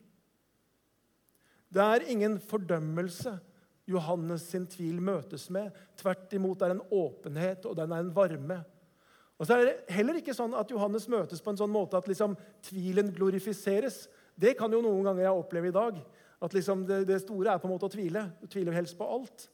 Det 1.73 1.85
er 1.85 2.09
ingen 2.13 2.37
fordømmelse 2.41 3.39
Johannes 3.89 4.45
sin 4.51 4.67
tvil 4.69 5.01
møtes 5.01 5.47
med. 5.53 5.73
Tvert 5.97 6.33
imot 6.37 6.61
det 6.61 6.69
er 6.69 6.75
en 6.77 6.85
åpenhet, 6.93 7.65
og 7.65 7.77
den 7.79 7.93
er 7.95 8.05
en 8.05 8.13
varme. 8.15 8.61
Og 9.39 9.47
så 9.47 9.55
er 9.55 9.69
det 9.69 9.95
heller 9.95 10.19
ikke 10.19 10.35
sånn 10.37 10.57
at 10.59 10.71
Johannes 10.73 11.07
møtes 11.09 11.41
på 11.41 11.55
en 11.55 11.61
sånn 11.61 11.73
måte 11.73 11.97
at 11.97 12.09
liksom, 12.11 12.35
tvilen 12.67 13.13
glorifiseres. 13.15 14.07
Det 14.37 14.57
kan 14.59 14.73
jo 14.75 14.83
noen 14.85 15.07
ganger 15.07 15.25
jeg 15.25 15.41
oppleve 15.41 15.71
i 15.71 15.77
dag. 15.77 16.01
At 16.45 16.55
liksom 16.55 16.85
det, 16.89 17.05
det, 17.09 17.21
store 17.23 17.55
er 17.55 17.63
på 17.63 17.69
en 17.69 17.75
måte 17.77 17.89
å 17.89 17.93
tvile. 17.93 18.27
Du 18.43 18.49
tviler 18.51 18.77
helst 18.77 18.99
på 18.99 19.09
alt. 19.09 19.47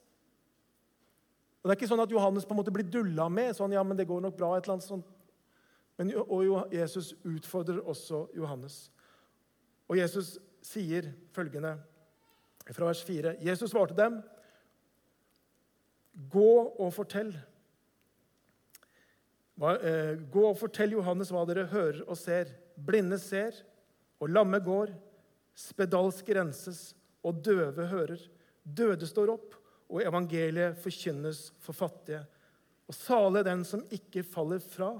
Og 1.62 1.68
Det 1.68 1.76
er 1.76 1.78
ikke 1.78 1.92
sånn 1.92 2.02
at 2.02 2.12
Johannes 2.12 2.48
på 2.48 2.56
en 2.56 2.60
måte 2.60 2.74
blir 2.74 2.88
dulla 2.90 3.28
med. 3.32 3.54
sånn, 3.56 3.76
ja, 3.76 3.84
men 3.86 3.96
det 3.96 4.08
går 4.08 4.24
nok 4.24 4.34
bra, 4.40 4.56
et 4.56 4.66
eller 4.66 4.78
annet 4.78 4.88
sånt 4.88 5.13
men, 5.98 6.10
og 6.16 6.72
Jesus 6.74 7.12
utfordrer 7.22 7.80
også 7.80 8.26
Johannes. 8.34 8.90
Og 9.88 9.98
Jesus 9.98 10.38
sier 10.64 11.12
følgende 11.34 11.76
fra 12.72 12.88
vers 12.88 13.02
4.: 13.04 13.36
Jesus 13.44 13.70
svarte 13.70 13.96
dem, 13.96 14.22
'Gå 16.30 16.74
og 16.78 16.92
fortell.' 16.94 17.36
Eh, 19.62 20.16
gå 20.34 20.48
og 20.48 20.56
fortell 20.58 20.96
Johannes 20.96 21.30
hva 21.30 21.44
dere 21.46 21.68
hører 21.70 22.02
og 22.08 22.18
ser. 22.18 22.50
Blinde 22.74 23.18
ser, 23.22 23.54
og 24.18 24.32
lamme 24.34 24.58
går. 24.58 24.90
Spedalske 25.54 26.34
renses, 26.34 26.96
og 27.22 27.38
døve 27.44 27.86
hører. 27.86 28.18
Døde 28.64 29.06
står 29.06 29.30
opp, 29.30 29.54
og 29.88 30.02
evangeliet 30.02 30.78
forkynnes 30.82 31.52
for 31.62 31.72
fattige. 31.72 32.24
Og 32.88 32.94
sale 32.94 33.44
den 33.46 33.62
som 33.64 33.84
ikke 33.94 34.24
faller 34.26 34.58
fra 34.58 34.96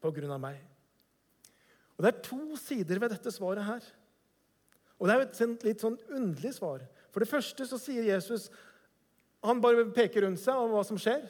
på 0.00 0.12
grunn 0.14 0.32
av 0.32 0.40
meg. 0.42 0.58
Og 1.96 2.04
Det 2.04 2.14
er 2.14 2.22
to 2.24 2.56
sider 2.56 2.98
ved 2.98 3.12
dette 3.12 3.32
svaret 3.32 3.64
her. 3.64 3.84
Og 4.98 5.08
Det 5.08 5.14
er 5.14 5.20
et 5.26 5.64
litt 5.64 5.80
sånn 5.80 5.98
underlig 6.08 6.54
svar. 6.56 6.84
For 7.12 7.20
det 7.20 7.28
første 7.28 7.66
så 7.66 7.78
sier 7.80 8.06
Jesus 8.06 8.50
Han 9.42 9.60
bare 9.60 9.86
peker 9.88 10.26
rundt 10.26 10.40
seg 10.40 10.54
om 10.54 10.74
hva 10.74 10.82
som 10.84 10.98
skjer. 11.00 11.22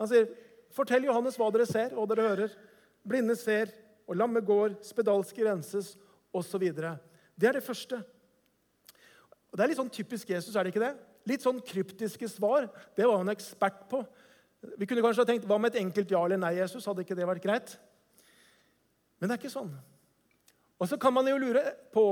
Han 0.00 0.08
sier, 0.08 0.26
'Fortell 0.72 1.04
Johannes 1.04 1.36
hva 1.36 1.52
dere 1.52 1.66
ser 1.66 1.92
og 1.92 2.08
dere 2.08 2.24
hører.' 2.24 2.56
Blinde 3.04 3.36
ser, 3.36 3.68
og 4.08 4.16
lamme 4.16 4.40
går, 4.40 4.76
spedalske 4.80 5.44
renses, 5.44 5.98
osv. 6.32 6.72
Det 6.72 7.48
er 7.48 7.52
det 7.52 7.62
første. 7.62 8.02
Og 9.52 9.58
Det 9.58 9.64
er 9.64 9.68
litt 9.68 9.76
sånn 9.76 9.92
typisk 9.92 10.30
Jesus, 10.30 10.56
er 10.56 10.64
det 10.64 10.72
ikke 10.72 10.86
det? 10.86 10.96
Litt 11.26 11.42
sånn 11.42 11.60
kryptiske 11.60 12.28
svar. 12.28 12.70
Det 12.96 13.04
var 13.04 13.18
han 13.18 13.28
ekspert 13.28 13.88
på. 13.90 14.06
Vi 14.78 14.86
kunne 14.86 15.02
kanskje 15.02 15.26
ha 15.26 15.28
tenkt 15.28 15.46
hva 15.46 15.58
med 15.60 15.74
et 15.74 15.82
enkelt 15.82 16.10
ja 16.10 16.24
eller 16.24 16.40
nei, 16.40 16.54
Jesus? 16.56 16.86
Hadde 16.86 17.02
ikke 17.04 17.18
det 17.18 17.26
vært 17.26 17.42
greit? 17.42 17.78
Men 19.22 19.30
det 19.30 19.36
er 19.36 19.44
ikke 19.44 19.54
sånn. 19.54 19.70
Og 20.82 20.88
så 20.90 20.96
kan 20.98 21.14
man 21.14 21.28
jo 21.30 21.38
lure 21.38 21.62
på 21.94 22.02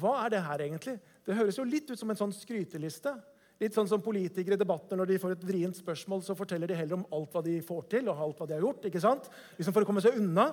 hva 0.00 0.14
er 0.22 0.32
det 0.32 0.38
her 0.46 0.62
egentlig? 0.64 0.94
Det 1.28 1.36
høres 1.36 1.58
jo 1.60 1.66
litt 1.68 1.90
ut 1.90 2.00
som 2.00 2.08
en 2.08 2.16
sånn 2.16 2.32
skryteliste. 2.32 3.12
Litt 3.60 3.76
sånn 3.76 3.90
som 3.90 4.00
Politikere 4.02 4.56
i 4.56 4.60
debatter 4.62 4.96
når 4.96 5.12
de 5.12 5.18
får 5.20 5.34
et 5.34 5.44
vrient 5.44 5.76
spørsmål, 5.76 6.24
så 6.24 6.32
forteller 6.38 6.72
de 6.72 6.78
heller 6.78 6.96
om 6.96 7.04
alt 7.12 7.36
hva 7.36 7.44
de 7.44 7.58
får 7.60 7.84
til, 7.92 8.08
og 8.08 8.24
alt 8.24 8.40
hva 8.40 8.48
de 8.48 8.56
har 8.56 8.64
gjort. 8.64 8.88
ikke 8.88 9.04
sant? 9.04 9.28
Liksom 9.58 9.76
for 9.76 9.84
å 9.84 9.90
komme 9.90 10.02
seg 10.04 10.16
unna. 10.16 10.48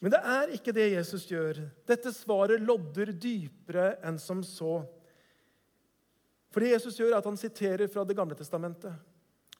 Men 0.00 0.16
det 0.16 0.22
er 0.32 0.56
ikke 0.56 0.74
det 0.74 0.88
Jesus 0.94 1.28
gjør. 1.28 1.60
Dette 1.92 2.10
svaret 2.16 2.64
lodder 2.64 3.12
dypere 3.12 3.92
enn 4.00 4.16
som 4.18 4.40
så. 4.40 4.80
For 6.52 6.64
det 6.64 6.72
Jesus 6.72 6.96
gjør, 6.96 7.12
er 7.12 7.20
at 7.20 7.28
han 7.28 7.38
siterer 7.38 7.92
fra 7.92 8.08
Det 8.08 8.16
gamle 8.16 8.36
testamentet. 8.40 8.96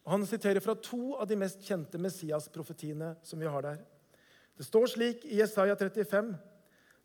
Og 0.03 0.17
Han 0.17 0.27
siterer 0.27 0.65
fra 0.65 0.75
to 0.75 1.15
av 1.15 1.29
de 1.29 1.37
mest 1.38 1.61
kjente 1.62 2.01
Messias-profetiene 2.01 3.15
som 3.23 3.38
vi 3.38 3.47
har 3.47 3.62
der. 3.62 3.85
Det 4.62 4.66
står 4.66 4.87
slik 4.87 5.25
i 5.27 5.40
Jesaja 5.40 5.75
35.: 5.75 6.35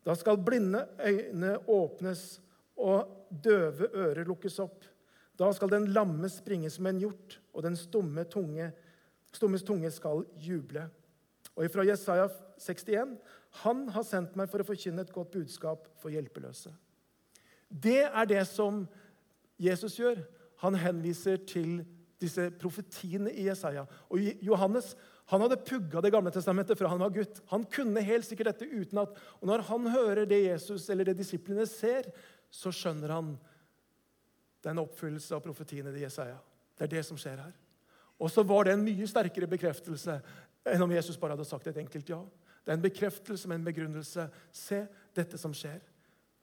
Da 0.06 0.14
skal 0.16 0.38
blinde 0.38 0.84
øyne 1.02 1.56
åpnes 1.68 2.42
og 2.78 3.32
døve 3.44 3.88
ører 3.98 4.28
lukkes 4.30 4.60
opp. 4.62 4.86
Da 5.40 5.50
skal 5.54 5.72
den 5.72 5.88
lamme 5.88 6.30
springe 6.30 6.70
som 6.70 6.86
en 6.86 7.00
hjort, 7.02 7.40
og 7.54 7.64
den 7.64 7.76
stumme 7.76 8.24
tunge, 8.30 8.70
stummes 9.34 9.64
tunge 9.66 9.90
skal 9.92 10.22
juble. 10.38 10.86
Og 11.56 11.66
ifra 11.66 11.82
Jesaja 11.82 12.30
61.: 12.62 13.18
Han 13.66 13.90
har 13.90 14.06
sendt 14.06 14.38
meg 14.38 14.54
for 14.54 14.62
å 14.62 14.70
forkynne 14.70 15.02
et 15.02 15.14
godt 15.14 15.34
budskap 15.34 15.90
for 15.98 16.14
hjelpeløse. 16.14 16.76
Det 17.70 18.04
er 18.06 18.26
det 18.26 18.48
som 18.48 18.86
Jesus 19.58 19.98
gjør. 19.98 20.22
Han 20.62 20.76
henviser 20.76 21.42
til 21.42 21.86
disse 22.22 22.52
profetiene 22.62 23.34
i 23.34 23.50
Jesaja. 23.50 23.90
Og 24.10 24.22
Johannes 24.46 24.94
han 25.28 25.44
hadde 25.44 25.60
pugga 25.60 26.02
Det 26.02 26.12
gamle 26.14 26.32
testamentet 26.32 26.80
fra 26.80 26.88
han 26.88 27.02
var 27.04 27.12
gutt. 27.12 27.42
Han 27.52 27.66
kunne 27.68 28.04
helt 28.06 28.26
sikkert 28.26 28.54
dette 28.54 28.68
uten 28.68 29.02
at, 29.02 29.18
og 29.42 29.48
Når 29.48 29.66
han 29.68 29.88
hører 29.92 30.26
det 30.26 30.46
Jesus 30.46 30.90
eller 30.90 31.10
det 31.10 31.18
disiplene 31.20 31.66
ser, 31.68 32.08
så 32.50 32.72
skjønner 32.72 33.12
han 33.12 33.34
er 34.68 34.80
oppfyllelse 34.82 35.36
av 35.36 35.44
profetiene 35.46 35.94
til 35.94 36.04
Jesaja. 36.04 36.38
Det 36.76 36.88
er 36.88 36.94
det 36.98 37.04
som 37.08 37.20
skjer 37.20 37.40
her. 37.40 37.54
Og 38.20 38.32
så 38.34 38.44
var 38.44 38.66
det 38.66 38.74
en 38.76 38.84
mye 38.84 39.08
sterkere 39.08 39.48
bekreftelse 39.48 40.18
enn 40.68 40.84
om 40.84 40.92
Jesus 40.92 41.20
bare 41.20 41.38
hadde 41.38 41.48
sagt 41.48 41.70
et 41.70 41.80
enkelt 41.80 42.10
ja. 42.12 42.20
Det 42.66 42.74
er 42.74 42.80
en 42.80 42.84
bekreftelse 42.84 43.48
med 43.48 43.62
en 43.62 43.68
begrunnelse. 43.70 44.26
Se 44.52 44.82
dette 45.16 45.40
som 45.40 45.54
skjer. 45.56 45.80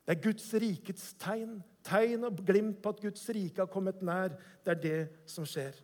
Det 0.05 0.15
er 0.15 0.23
Guds 0.23 0.47
rikets 0.61 1.11
tegn. 1.21 1.59
Tegn 1.85 2.25
og 2.25 2.41
glimt 2.47 2.79
på 2.81 2.95
at 2.95 3.03
Guds 3.03 3.27
rike 3.29 3.61
har 3.61 3.69
kommet 3.69 4.01
nær. 4.01 4.33
Det 4.65 4.73
er 4.73 4.81
det 4.81 5.01
som 5.29 5.45
skjer. 5.45 5.77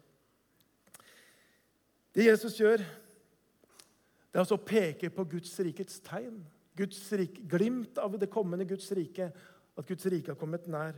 Det 2.15 2.25
Jesus 2.27 2.57
gjør, 2.59 2.81
det 2.81 4.39
er 4.39 4.43
altså 4.43 4.57
å 4.59 4.65
peke 4.65 5.09
på 5.11 5.25
Guds 5.31 5.53
rikets 5.63 5.99
tegn. 6.03 6.41
Guds 6.77 6.99
rike, 7.19 7.43
glimt 7.51 7.99
av 7.99 8.15
det 8.19 8.29
kommende 8.31 8.67
Guds 8.67 8.87
rike, 8.95 9.27
at 9.77 9.87
Guds 9.87 10.07
rike 10.11 10.31
har 10.31 10.39
kommet 10.39 10.69
nær. 10.71 10.95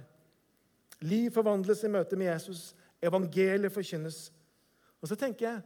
Liv 1.03 1.31
forvandles 1.33 1.81
i 1.83 1.91
møte 1.91 2.17
med 2.17 2.29
Jesus. 2.29 2.71
Evangeliet 3.03 3.73
forkynnes. 3.73 4.27
Og 5.01 5.09
så 5.09 5.17
tenker 5.19 5.47
jeg, 5.47 5.63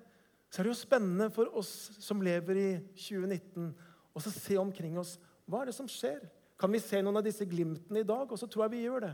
så 0.50 0.62
er 0.62 0.68
det 0.68 0.72
jo 0.72 0.80
spennende 0.80 1.28
for 1.36 1.52
oss 1.60 1.72
som 2.02 2.24
lever 2.24 2.60
i 2.60 2.70
2019, 2.96 3.74
å 4.16 4.24
se 4.24 4.56
omkring 4.58 4.96
oss. 4.98 5.18
Hva 5.46 5.62
er 5.62 5.70
det 5.70 5.76
som 5.78 5.90
skjer? 5.92 6.24
Kan 6.58 6.72
vi 6.74 6.82
se 6.82 7.04
noen 7.04 7.20
av 7.20 7.26
disse 7.28 7.46
glimtene 7.46 8.02
i 8.02 8.08
dag? 8.08 8.32
Og 8.32 8.40
så 8.40 8.48
tror 8.50 8.66
jeg 8.66 8.78
vi 8.78 8.86
gjør 8.88 9.10
det. 9.10 9.14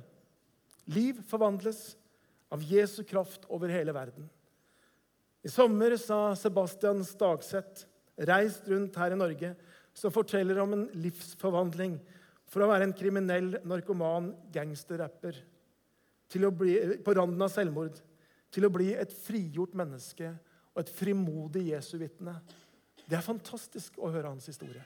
Liv 0.93 1.19
forvandles 1.27 1.81
av 2.53 2.63
Jesu 2.63 3.01
kraft 3.07 3.49
over 3.51 3.73
hele 3.73 3.95
verden. 3.95 4.29
I 5.43 5.51
sommer 5.51 5.97
sa 5.99 6.34
Sebastian 6.39 7.03
Stagseth, 7.03 7.86
reist 8.29 8.67
rundt 8.71 8.95
her 8.95 9.12
i 9.12 9.19
Norge, 9.19 9.53
som 9.93 10.13
forteller 10.13 10.60
om 10.63 10.75
en 10.75 10.86
livsforvandling 10.95 11.97
fra 12.49 12.65
å 12.65 12.71
være 12.71 12.88
en 12.88 12.95
kriminell, 12.95 13.58
narkoman, 13.67 14.32
gangsterrapper 14.53 15.41
på 16.34 17.13
randen 17.13 17.45
av 17.45 17.51
selvmord 17.53 17.99
til 18.53 18.65
å 18.65 18.71
bli 18.73 18.91
et 18.97 19.12
frigjort 19.13 19.75
menneske 19.77 20.32
og 20.73 20.82
et 20.82 20.91
frimodig 20.93 21.67
Jesu 21.71 21.97
vitne. 22.01 22.34
Det 23.06 23.17
er 23.17 23.25
fantastisk 23.25 23.99
å 23.99 24.10
høre 24.13 24.32
hans 24.32 24.47
historie. 24.49 24.82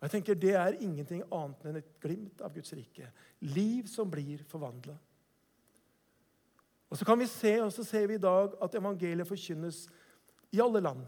Og 0.00 0.06
jeg 0.06 0.14
tenker 0.16 0.38
Det 0.38 0.54
er 0.58 0.80
ingenting 0.82 1.22
annet 1.30 1.66
enn 1.68 1.78
et 1.78 1.90
glimt 2.02 2.40
av 2.42 2.54
Guds 2.54 2.72
rike. 2.74 3.10
Liv 3.52 3.86
som 3.90 4.10
blir 4.10 4.42
forvandla. 4.48 4.96
Og 6.92 6.98
så 6.98 7.06
kan 7.08 7.16
vi 7.16 7.26
se, 7.26 7.54
og 7.64 7.70
så 7.72 7.84
ser 7.88 8.04
vi 8.10 8.18
i 8.18 8.20
dag 8.20 8.52
at 8.60 8.74
evangeliet 8.76 9.28
forkynnes 9.28 9.86
i 10.52 10.60
alle 10.60 10.82
land. 10.84 11.06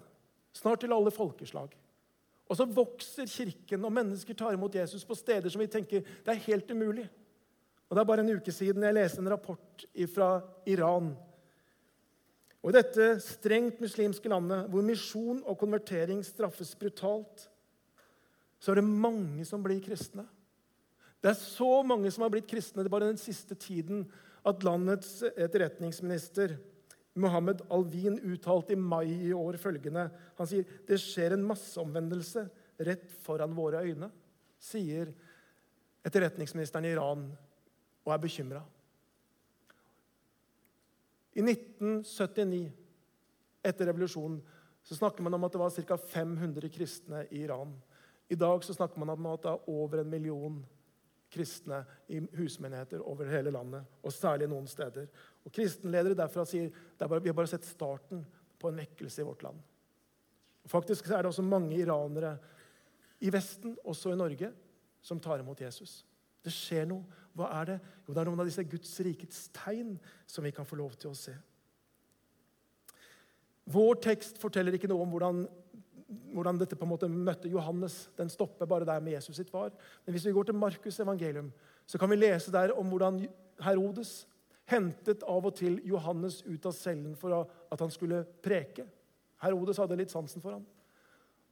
Snart 0.56 0.80
til 0.80 0.94
alle 0.96 1.12
folkeslag. 1.12 1.74
Og 2.48 2.56
så 2.56 2.64
vokser 2.64 3.28
Kirken, 3.28 3.84
og 3.84 3.92
mennesker 3.92 4.36
tar 4.36 4.56
imot 4.56 4.74
Jesus 4.74 5.04
på 5.04 5.16
steder 5.18 5.52
som 5.52 5.60
vi 5.60 5.68
tenker 5.68 6.00
det 6.00 6.32
er 6.32 6.46
helt 6.46 6.70
umulig. 6.72 7.04
Og 7.88 7.96
Det 7.96 8.00
er 8.00 8.08
bare 8.08 8.24
en 8.24 8.32
uke 8.32 8.52
siden 8.52 8.82
jeg 8.82 8.96
leste 8.96 9.20
en 9.20 9.28
rapport 9.28 9.84
fra 10.14 10.28
Iran. 10.66 11.12
Og 12.62 12.70
I 12.70 12.76
dette 12.78 13.20
strengt 13.20 13.80
muslimske 13.80 14.28
landet, 14.28 14.70
hvor 14.72 14.82
misjon 14.82 15.42
og 15.44 15.58
konvertering 15.60 16.24
straffes 16.24 16.72
brutalt, 16.74 17.50
så 18.58 18.72
er 18.72 18.80
det 18.80 18.88
mange 18.88 19.44
som 19.44 19.62
blir 19.62 19.84
kristne. 19.84 20.24
Det 21.20 21.28
er 21.28 21.36
så 21.36 21.82
mange 21.84 22.10
som 22.10 22.24
har 22.24 22.32
blitt 22.32 22.48
kristne 22.48 22.84
det 22.84 22.92
bare 22.92 23.10
den 23.12 23.20
siste 23.20 23.54
tiden 23.54 24.06
at 24.44 24.64
landets 24.66 25.22
etterretningsminister 25.32 26.56
Mohammed 27.14 27.62
Alvin 27.72 28.18
uttalte 28.26 28.74
i 28.74 28.76
mai 28.76 29.28
i 29.28 29.32
år 29.32 29.56
følgende 29.62 30.08
Han 30.38 30.48
sier 30.50 30.66
det 30.88 30.98
skjer 31.00 31.36
en 31.36 31.46
masseomvendelse 31.46 32.42
rett 32.84 33.12
foran 33.22 33.54
våre 33.54 33.84
øyne, 33.86 34.08
sier 34.58 35.12
etterretningsministeren 36.04 36.88
i 36.88 36.90
Iran 36.96 37.28
og 38.04 38.10
er 38.12 38.18
bekymra. 38.20 38.64
I 41.38 41.42
1979, 41.42 42.66
etter 43.64 43.88
revolusjonen, 43.88 44.40
så 44.84 44.98
snakker 44.98 45.24
man 45.24 45.38
om 45.38 45.46
at 45.46 45.54
det 45.54 45.62
var 45.62 45.72
ca. 45.72 45.96
500 45.96 46.68
kristne 46.74 47.22
i 47.30 47.44
Iran. 47.46 47.72
I 48.28 48.36
dag 48.36 48.66
så 48.66 48.74
snakker 48.74 48.98
man 49.00 49.14
om 49.14 49.30
at 49.30 49.46
det 49.46 49.54
er 49.54 49.70
over 49.70 50.02
en 50.02 50.10
million 50.10 50.58
kristne 51.34 51.82
i 52.08 52.20
husmenigheter 52.38 53.02
over 53.02 53.28
hele 53.30 53.52
landet, 53.54 53.84
og 54.02 54.14
særlig 54.14 54.48
noen 54.50 54.66
steder. 54.70 55.10
Og 55.44 55.52
Kristenledere 55.54 56.16
derfra 56.18 56.46
sier 56.48 56.70
at 56.70 57.14
vi 57.18 57.30
har 57.30 57.36
bare 57.36 57.50
sett 57.50 57.66
starten 57.66 58.22
på 58.60 58.70
en 58.70 58.78
vekkelse 58.78 59.22
i 59.22 59.26
vårt 59.26 59.44
land. 59.44 59.58
Faktisk 60.70 61.10
er 61.10 61.22
det 61.22 61.32
også 61.32 61.44
mange 61.44 61.76
iranere 61.76 62.36
i 63.20 63.32
Vesten, 63.32 63.76
også 63.84 64.14
i 64.14 64.18
Norge, 64.18 64.52
som 65.04 65.20
tar 65.20 65.42
imot 65.42 65.60
Jesus. 65.60 66.04
Det 66.44 66.52
skjer 66.52 66.86
noe. 66.88 67.04
Hva 67.34 67.50
er 67.60 67.72
det? 67.72 67.80
Jo, 68.06 68.14
det 68.14 68.20
er 68.22 68.28
noen 68.30 68.40
av 68.40 68.48
disse 68.48 68.64
Guds 68.68 68.92
rikets 69.04 69.48
tegn 69.56 69.96
som 70.30 70.44
vi 70.46 70.52
kan 70.54 70.68
få 70.68 70.78
lov 70.78 70.94
til 71.00 71.10
å 71.10 71.18
se. 71.18 71.34
Vår 73.74 74.00
tekst 74.04 74.38
forteller 74.40 74.76
ikke 74.76 74.90
noe 74.90 75.04
om 75.04 75.12
hvordan 75.14 75.44
hvordan 76.34 76.58
dette 76.60 76.76
på 76.76 76.86
en 76.86 76.92
måte 76.92 77.08
møtte 77.10 77.50
Johannes. 77.50 78.08
Den 78.18 78.30
stopper 78.32 78.68
bare 78.68 78.86
der 78.88 79.00
med 79.00 79.16
Jesus 79.16 79.36
sitt 79.36 79.52
var. 79.52 79.72
Men 80.04 80.14
hvis 80.14 80.26
vi 80.26 80.32
går 80.32 80.48
til 80.48 80.58
Markus' 80.58 81.00
evangelium, 81.02 81.52
så 81.86 81.98
kan 81.98 82.10
vi 82.10 82.16
lese 82.16 82.52
der 82.52 82.72
om 82.78 82.88
hvordan 82.88 83.26
Herodes 83.62 84.26
hentet 84.70 85.22
av 85.28 85.44
og 85.44 85.56
til 85.58 85.80
Johannes 85.84 86.40
ut 86.46 86.66
av 86.66 86.72
cellen 86.72 87.16
for 87.16 87.44
at 87.44 87.80
han 87.80 87.92
skulle 87.92 88.24
preke. 88.42 88.86
Herodes 89.44 89.80
hadde 89.82 89.98
litt 90.00 90.12
sansen 90.12 90.42
for 90.42 90.56
ham. 90.56 90.64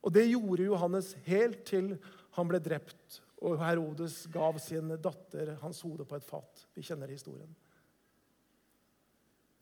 Og 0.03 0.15
det 0.15 0.27
gjorde 0.31 0.67
Johannes 0.67 1.13
helt 1.27 1.63
til 1.69 1.95
han 2.37 2.49
ble 2.49 2.59
drept, 2.63 3.21
og 3.43 3.61
Herodes 3.61 4.25
gav 4.33 4.59
sin 4.63 4.95
datter 5.03 5.57
hans 5.63 5.83
hode 5.85 6.07
på 6.09 6.17
et 6.17 6.27
fat. 6.27 6.65
Vi 6.75 6.85
kjenner 6.87 7.11
historien. 7.11 7.51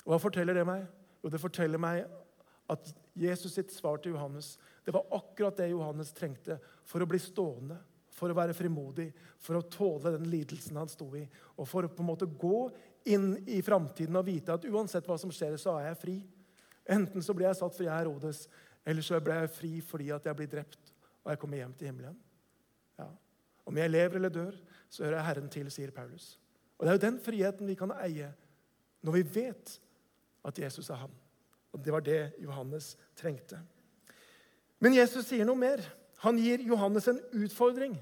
Og 0.05 0.15
Hva 0.15 0.21
forteller 0.23 0.57
det 0.57 0.67
meg? 0.69 0.87
Jo, 1.21 1.29
det 1.33 1.43
forteller 1.43 1.81
meg 1.81 2.07
at 2.71 2.93
Jesus 3.19 3.57
sitt 3.59 3.73
svar 3.75 3.99
til 4.01 4.15
Johannes 4.15 4.55
det 4.91 4.99
var 4.99 5.19
akkurat 5.21 5.57
det 5.57 5.71
Johannes 5.71 6.13
trengte 6.17 6.59
for 6.89 7.03
å 7.03 7.09
bli 7.09 7.21
stående, 7.23 7.79
for 8.11 8.33
å 8.33 8.37
være 8.37 8.55
frimodig, 8.57 9.09
for 9.41 9.57
å 9.57 9.67
tåle 9.71 10.13
den 10.17 10.27
lidelsen 10.29 10.77
han 10.77 10.91
sto 10.91 11.07
i, 11.17 11.23
og 11.57 11.69
for 11.69 11.87
å 11.87 11.93
på 11.93 12.03
en 12.03 12.11
måte 12.11 12.29
gå 12.29 12.69
inn 13.09 13.33
i 13.49 13.61
framtiden 13.65 14.19
og 14.19 14.27
vite 14.27 14.57
at 14.57 14.67
uansett 14.69 15.07
hva 15.09 15.17
som 15.21 15.33
skjer, 15.33 15.57
så 15.61 15.79
er 15.79 15.91
jeg 15.91 16.01
fri. 16.03 16.17
Enten 16.91 17.25
så 17.25 17.37
blir 17.37 17.49
jeg 17.49 17.61
satt 17.61 17.77
fri 17.77 17.87
er 17.89 18.03
Herodes, 18.03 18.45
eller 18.85 19.05
så 19.07 19.21
blir 19.23 19.45
jeg 19.45 19.55
fri 19.55 19.73
fordi 19.85 20.11
at 20.13 20.27
jeg 20.27 20.37
blir 20.37 20.51
drept 20.51 20.93
og 21.21 21.33
jeg 21.33 21.41
kommer 21.41 21.61
hjem 21.61 21.73
til 21.79 21.91
himmelen. 21.91 22.17
Ja. 22.99 23.09
Om 23.69 23.79
jeg 23.79 23.93
lever 23.93 24.19
eller 24.19 24.33
dør, 24.33 24.57
så 24.89 25.05
hører 25.05 25.19
jeg 25.19 25.27
Herren 25.29 25.51
til, 25.53 25.71
sier 25.73 25.93
Paulus. 25.95 26.33
Og 26.79 26.87
Det 26.87 26.93
er 26.93 26.97
jo 26.97 27.07
den 27.07 27.19
friheten 27.21 27.69
vi 27.69 27.77
kan 27.77 27.93
eie 28.01 28.31
når 29.05 29.17
vi 29.19 29.23
vet 29.41 29.75
at 30.45 30.59
Jesus 30.59 30.89
er 30.91 31.03
han. 31.05 31.13
Og 31.73 31.85
Det 31.85 31.93
var 31.93 32.01
det 32.01 32.33
Johannes 32.41 32.97
trengte. 33.17 33.61
Men 34.81 34.97
Jesus 34.97 35.29
sier 35.29 35.47
noe 35.49 35.61
mer. 35.61 35.83
Han 36.25 36.39
gir 36.41 36.63
Johannes 36.65 37.09
en 37.09 37.21
utfordring. 37.37 37.95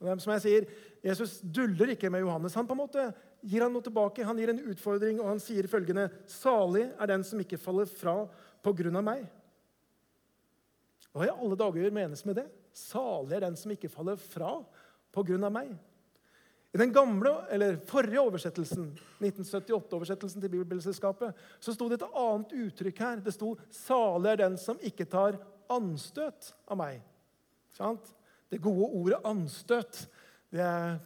Som 0.00 0.32
jeg 0.34 0.42
sier, 0.44 0.64
Jesus 1.04 1.38
duller 1.42 1.92
ikke 1.94 2.10
med 2.10 2.24
Johannes. 2.24 2.56
Han 2.58 2.66
på 2.66 2.74
en 2.74 2.82
måte 2.82 3.04
gir 3.42 3.64
han 3.64 3.72
noe 3.74 3.84
tilbake. 3.84 4.24
Han 4.26 4.40
gir 4.40 4.52
en 4.52 4.64
utfordring, 4.72 5.20
og 5.20 5.30
han 5.30 5.42
sier 5.42 5.68
følgende.: 5.70 6.08
Salig 6.30 6.88
er 6.90 7.12
den 7.12 7.24
som 7.26 7.40
ikke 7.42 7.60
faller 7.60 7.86
fra 7.90 8.16
på 8.62 8.74
grunn 8.78 8.98
av 8.98 9.06
meg. 9.06 9.22
Hva 11.12 11.28
i 11.28 11.32
alle 11.32 11.58
dager 11.60 11.94
menes 11.94 12.24
med 12.24 12.40
det? 12.40 12.48
Salig 12.72 13.36
er 13.36 13.46
den 13.46 13.56
som 13.60 13.72
ikke 13.74 13.90
faller 13.92 14.16
fra 14.20 14.54
på 15.12 15.24
grunn 15.28 15.44
av 15.44 15.52
meg. 15.52 15.72
I 16.72 16.80
den 16.80 16.92
gamle, 16.92 17.34
eller 17.52 17.76
forrige 17.84 18.22
oversettelsen, 18.22 18.86
1978-oversettelsen 19.20 20.40
til 20.40 20.54
Bibelselskapet, 20.54 21.36
så 21.60 21.74
sto 21.76 21.90
det 21.90 21.98
et 21.98 22.14
annet 22.16 22.54
uttrykk 22.62 23.02
her. 23.04 23.20
Det 23.20 23.34
sto 23.34 23.58
'Salig 23.68 24.30
er 24.32 24.40
den 24.40 24.56
som 24.56 24.80
ikke 24.80 25.04
tar 25.04 25.36
anstøt 25.72 26.52
av 26.68 26.78
meg. 26.80 27.00
Det 28.52 28.60
gode 28.60 28.90
ordet 28.92 29.22
'anstøt' 29.24 30.06
det 30.52 30.60
er 30.60 30.98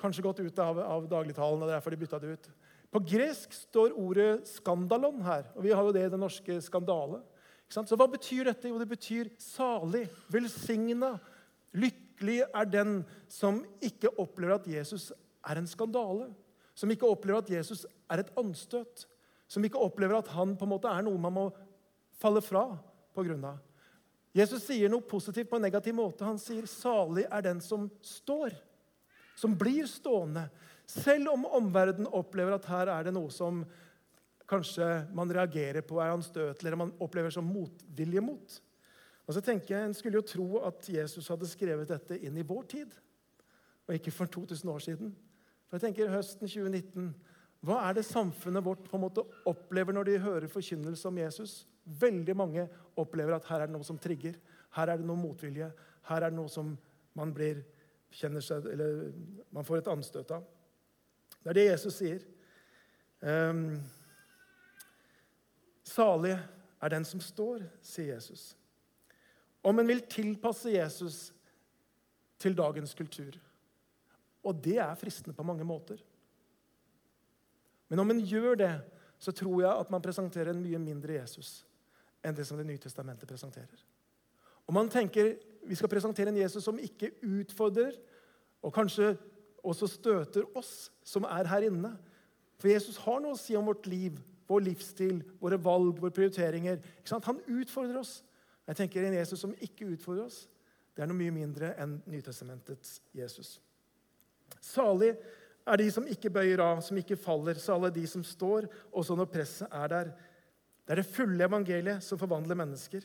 kanskje 0.00 0.24
gått 0.24 0.40
ut 0.40 0.58
av, 0.58 0.78
av 0.78 1.08
dagligtalen. 1.08 1.60
og 1.60 1.68
det 1.68 1.74
er 1.74 1.78
derfor 1.80 1.90
de 1.90 2.00
bytta 2.00 2.20
det 2.20 2.32
ut. 2.32 2.50
På 2.92 3.00
gresk 3.00 3.52
står 3.52 3.92
ordet 3.96 4.44
'skandalon' 4.44 5.22
her. 5.22 5.44
og 5.54 5.62
Vi 5.62 5.70
har 5.70 5.82
jo 5.82 5.92
det 5.92 6.06
i 6.06 6.10
den 6.10 6.20
norske 6.20 6.60
skandale. 6.60 7.22
Så 7.68 7.96
hva 7.96 8.06
betyr 8.06 8.44
dette? 8.44 8.68
Jo, 8.68 8.78
det 8.78 8.88
betyr 8.88 9.30
salig, 9.40 10.08
velsigna, 10.28 11.18
lykkelig 11.72 12.42
er 12.54 12.64
den 12.64 13.04
som 13.28 13.64
ikke 13.80 14.12
opplever 14.18 14.54
at 14.54 14.66
Jesus 14.68 15.12
er 15.48 15.56
en 15.56 15.66
skandale. 15.66 16.34
Som 16.74 16.90
ikke 16.90 17.08
opplever 17.08 17.38
at 17.38 17.50
Jesus 17.50 17.86
er 18.10 18.20
et 18.20 18.32
anstøt. 18.36 19.06
Som 19.48 19.64
ikke 19.64 19.80
opplever 19.80 20.18
at 20.18 20.28
han 20.28 20.56
på 20.56 20.64
en 20.64 20.72
måte 20.74 20.88
er 20.88 21.02
noe 21.02 21.20
man 21.20 21.32
må 21.32 21.50
falle 22.20 22.42
fra 22.44 22.66
på 23.14 23.24
grunn 23.24 23.44
av. 23.44 23.58
Jesus 24.32 24.64
sier 24.64 24.88
noe 24.88 25.04
positivt 25.04 25.50
på 25.50 25.58
en 25.58 25.66
negativ 25.66 25.94
måte. 25.94 26.24
Han 26.24 26.40
sier 26.40 26.66
'salig 26.66 27.26
er 27.30 27.42
den 27.42 27.60
som 27.60 27.90
står', 28.00 28.56
som 29.36 29.54
blir 29.58 29.86
stående. 29.86 30.48
Selv 30.86 31.28
om 31.28 31.44
omverdenen 31.44 32.06
opplever 32.06 32.54
at 32.54 32.64
her 32.64 32.88
er 32.88 33.04
det 33.04 33.14
noe 33.14 33.30
som 33.30 33.64
kanskje 34.48 35.06
man 35.14 35.30
reagerer 35.32 35.80
på, 35.80 36.00
er 36.00 36.12
anstøtelig, 36.12 36.66
eller 36.66 36.76
man 36.76 36.94
opplever 37.00 37.30
som 37.30 37.44
motvilje 37.44 38.20
mot. 38.20 38.60
Og 39.26 39.34
så 39.34 39.40
tenker 39.40 39.76
jeg, 39.76 39.84
En 39.84 39.94
skulle 39.94 40.18
jo 40.18 40.26
tro 40.26 40.58
at 40.66 40.88
Jesus 40.88 41.28
hadde 41.28 41.46
skrevet 41.46 41.88
dette 41.88 42.18
inn 42.18 42.36
i 42.36 42.42
vår 42.42 42.62
tid, 42.62 42.90
og 43.88 43.94
ikke 43.94 44.10
for 44.10 44.26
2000 44.26 44.70
år 44.70 44.78
siden. 44.78 45.16
For 45.68 45.76
jeg 45.76 45.80
tenker 45.80 46.10
Høsten 46.10 46.48
2019 46.48 47.14
hva 47.62 47.78
er 47.88 47.94
det 47.94 48.04
samfunnet 48.04 48.64
vårt 48.64 48.82
på 48.90 48.98
en 48.98 49.04
måte 49.04 49.22
opplever 49.46 49.94
når 49.94 50.04
de 50.08 50.18
hører 50.18 50.50
forkynnelse 50.50 51.06
om 51.08 51.18
Jesus? 51.18 51.52
Veldig 51.84 52.34
mange 52.38 52.66
opplever 52.98 53.34
at 53.36 53.46
her 53.50 53.62
er 53.62 53.70
det 53.70 53.74
noe 53.74 53.86
som 53.86 53.98
trigger. 53.98 54.36
Her 54.76 54.92
er 54.92 55.00
det 55.00 55.06
noe 55.06 55.18
motvilje. 55.18 55.68
Her 56.08 56.22
er 56.22 56.30
det 56.30 56.38
noe 56.38 56.50
som 56.50 56.76
man 57.18 57.32
blir, 57.34 57.62
kjenner 58.12 58.44
seg, 58.44 58.66
eller 58.72 59.10
man 59.52 59.66
får 59.66 59.80
et 59.80 59.90
anstøt 59.92 60.30
av. 60.36 60.44
Det 61.42 61.50
er 61.50 61.58
det 61.58 61.66
Jesus 61.66 61.98
sier. 61.98 62.24
Um, 63.22 63.80
Salig 65.82 66.36
er 66.82 66.92
den 66.92 67.04
som 67.04 67.20
står, 67.20 67.64
sier 67.84 68.14
Jesus. 68.14 68.52
Om 69.62 69.82
en 69.82 69.90
vil 69.90 70.04
tilpasse 70.10 70.70
Jesus 70.72 71.18
til 72.42 72.56
dagens 72.58 72.94
kultur. 72.98 73.36
Og 74.42 74.62
det 74.62 74.78
er 74.82 74.98
fristende 74.98 75.36
på 75.36 75.46
mange 75.46 75.66
måter. 75.66 76.00
Men 77.90 78.02
om 78.02 78.10
en 78.10 78.22
gjør 78.24 78.56
det, 78.58 78.72
så 79.22 79.34
tror 79.36 79.60
jeg 79.62 79.84
at 79.84 79.90
man 79.92 80.02
presenterer 80.02 80.50
en 80.50 80.62
mye 80.62 80.80
mindre 80.82 81.20
Jesus 81.20 81.60
enn 82.22 82.36
det 82.36 82.46
som 82.46 82.58
Det 82.58 82.66
nye 82.66 82.78
testamentet 82.78 83.28
presenterer. 83.28 83.82
Og 84.66 84.74
man 84.74 84.88
tenker 84.88 85.34
vi 85.66 85.76
skal 85.78 85.90
presentere 85.90 86.28
en 86.32 86.40
Jesus 86.40 86.64
som 86.64 86.78
ikke 86.78 87.12
utfordrer, 87.22 87.94
og 88.62 88.74
kanskje 88.74 89.16
også 89.62 89.86
støter 89.86 90.46
oss 90.58 90.90
som 91.06 91.24
er 91.24 91.46
her 91.50 91.68
inne. 91.68 91.92
For 92.58 92.70
Jesus 92.70 92.98
har 93.04 93.20
noe 93.22 93.36
å 93.36 93.38
si 93.38 93.54
om 93.58 93.66
vårt 93.66 93.86
liv, 93.90 94.18
vår 94.50 94.64
livsstil, 94.66 95.22
våre 95.42 95.58
valg, 95.62 96.00
våre 96.02 96.14
prioriteringer. 96.14 96.80
Han 97.12 97.42
utfordrer 97.46 97.98
oss. 98.00 98.22
Jeg 98.66 98.78
tenker 98.78 99.04
En 99.06 99.14
Jesus 99.14 99.40
som 99.40 99.54
ikke 99.60 99.88
utfordrer 99.90 100.26
oss, 100.26 100.48
det 100.94 101.02
er 101.02 101.08
noe 101.08 101.18
mye 101.18 101.32
mindre 101.34 101.72
enn 101.80 101.96
Nytestamentets 102.06 103.00
Jesus. 103.16 103.56
Salig 104.60 105.14
er 105.66 105.80
de 105.80 105.86
som 105.94 106.06
ikke 106.06 106.30
bøyer 106.30 106.60
av, 106.60 106.82
som 106.84 106.98
ikke 107.00 107.16
faller. 107.16 107.58
Salig 107.58 107.94
de 107.96 108.04
som 108.06 108.24
står, 108.26 108.68
også 108.92 109.16
når 109.16 109.30
presset 109.32 109.72
er 109.72 109.88
der. 109.88 110.12
Det 110.82 110.94
er 110.94 111.00
det 111.02 111.10
fulle 111.14 111.44
evangeliet 111.46 112.02
som 112.04 112.18
forvandler 112.18 112.58
mennesker. 112.58 113.04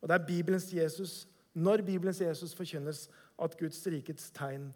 Og 0.00 0.08
det 0.08 0.14
er 0.14 0.26
Bibelens 0.26 0.68
Jesus, 0.74 1.24
når 1.54 1.82
Bibelens 1.86 2.20
Jesus 2.20 2.54
forkynnes, 2.54 3.06
at 3.42 3.56
Guds 3.58 3.80
rikets 3.86 4.30
tegn 4.30 4.70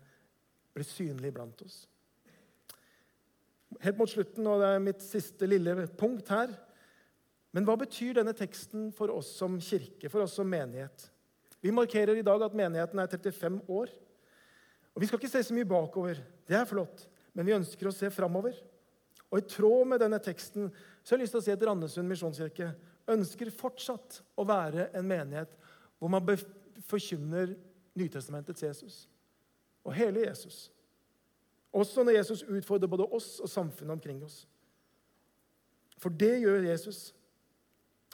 blir 0.75 0.87
synlig 0.87 1.33
blant 1.35 1.63
oss. 1.63 1.85
Helt 3.81 3.99
mot 3.99 4.11
slutten, 4.11 4.47
og 4.51 4.61
det 4.61 4.69
er 4.69 4.83
mitt 4.83 5.05
siste 5.05 5.47
lille 5.47 5.87
punkt 5.99 6.29
her. 6.33 6.53
Men 7.55 7.67
hva 7.67 7.77
betyr 7.79 8.19
denne 8.19 8.35
teksten 8.37 8.91
for 8.95 9.13
oss 9.15 9.31
som 9.39 9.59
kirke, 9.63 10.11
for 10.11 10.25
oss 10.25 10.37
som 10.39 10.49
menighet? 10.51 11.09
Vi 11.61 11.73
markerer 11.75 12.19
i 12.19 12.25
dag 12.27 12.43
at 12.43 12.57
menigheten 12.57 12.99
er 12.99 13.11
35 13.11 13.61
år. 13.69 13.93
Og 14.95 15.03
Vi 15.03 15.07
skal 15.07 15.21
ikke 15.21 15.31
se 15.31 15.43
så 15.47 15.55
mye 15.55 15.69
bakover. 15.69 16.19
Det 16.49 16.57
er 16.57 16.67
flott. 16.67 17.07
Men 17.35 17.47
vi 17.47 17.55
ønsker 17.55 17.89
å 17.89 17.95
se 17.95 18.11
framover. 18.11 18.57
Og 19.31 19.39
i 19.39 19.47
tråd 19.47 19.87
med 19.87 20.03
denne 20.03 20.19
teksten 20.23 20.71
så 21.03 21.15
har 21.15 21.21
jeg 21.21 21.25
lyst 21.25 21.37
til 21.37 21.41
å 21.41 21.47
si 21.47 21.55
at 21.55 21.63
Randesund 21.67 22.11
misjonskirke 22.11 22.73
ønsker 23.11 23.53
fortsatt 23.55 24.21
å 24.39 24.47
være 24.47 24.89
en 24.99 25.07
menighet 25.07 25.55
hvor 26.01 26.11
man 26.13 26.27
forkynner 26.89 27.55
Nytestamentets 27.99 28.63
Jesus 28.63 28.99
og 29.85 29.95
hele 29.97 30.27
Jesus. 30.27 30.69
Også 31.73 32.03
når 32.05 32.19
Jesus 32.19 32.43
utfordrer 32.43 32.91
både 32.91 33.07
oss 33.15 33.39
og 33.43 33.51
samfunnet 33.51 33.95
omkring 33.95 34.23
oss. 34.27 34.43
For 36.01 36.11
det 36.11 36.41
gjør 36.43 36.67
Jesus. 36.67 37.11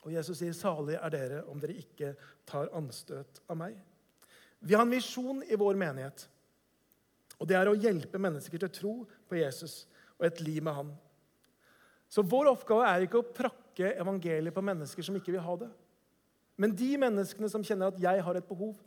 Og 0.05 0.13
Jesus 0.13 0.39
sier, 0.39 0.53
'Salig 0.53 0.99
er 1.01 1.11
dere 1.11 1.45
om 1.51 1.61
dere 1.61 1.79
ikke 1.81 2.15
tar 2.47 2.69
anstøt 2.73 3.41
av 3.49 3.57
meg'. 3.57 3.79
Vi 4.61 4.75
har 4.75 4.83
en 4.83 4.91
visjon 4.91 5.43
i 5.43 5.57
vår 5.57 5.75
menighet. 5.75 6.29
Og 7.41 7.49
det 7.49 7.57
er 7.57 7.69
å 7.69 7.77
hjelpe 7.77 8.19
mennesker 8.19 8.59
til 8.59 8.69
å 8.69 8.73
tro 8.73 8.95
på 9.29 9.37
Jesus 9.37 9.87
og 10.19 10.27
et 10.27 10.41
liv 10.41 10.63
med 10.63 10.75
han. 10.75 10.93
Så 12.17 12.23
vår 12.25 12.49
oppgave 12.49 12.87
er 12.89 13.03
ikke 13.05 13.21
å 13.21 13.29
prakke 13.29 13.91
evangeliet 14.01 14.55
på 14.57 14.65
mennesker 14.65 15.05
som 15.05 15.17
ikke 15.19 15.35
vil 15.35 15.43
ha 15.45 15.57
det. 15.61 15.69
Men 16.57 16.73
de 16.73 16.95
menneskene 16.97 17.51
som 17.53 17.65
kjenner 17.65 17.93
at 17.93 17.99
'jeg 18.01 18.23
har 18.25 18.37
et 18.37 18.49
behov', 18.49 18.81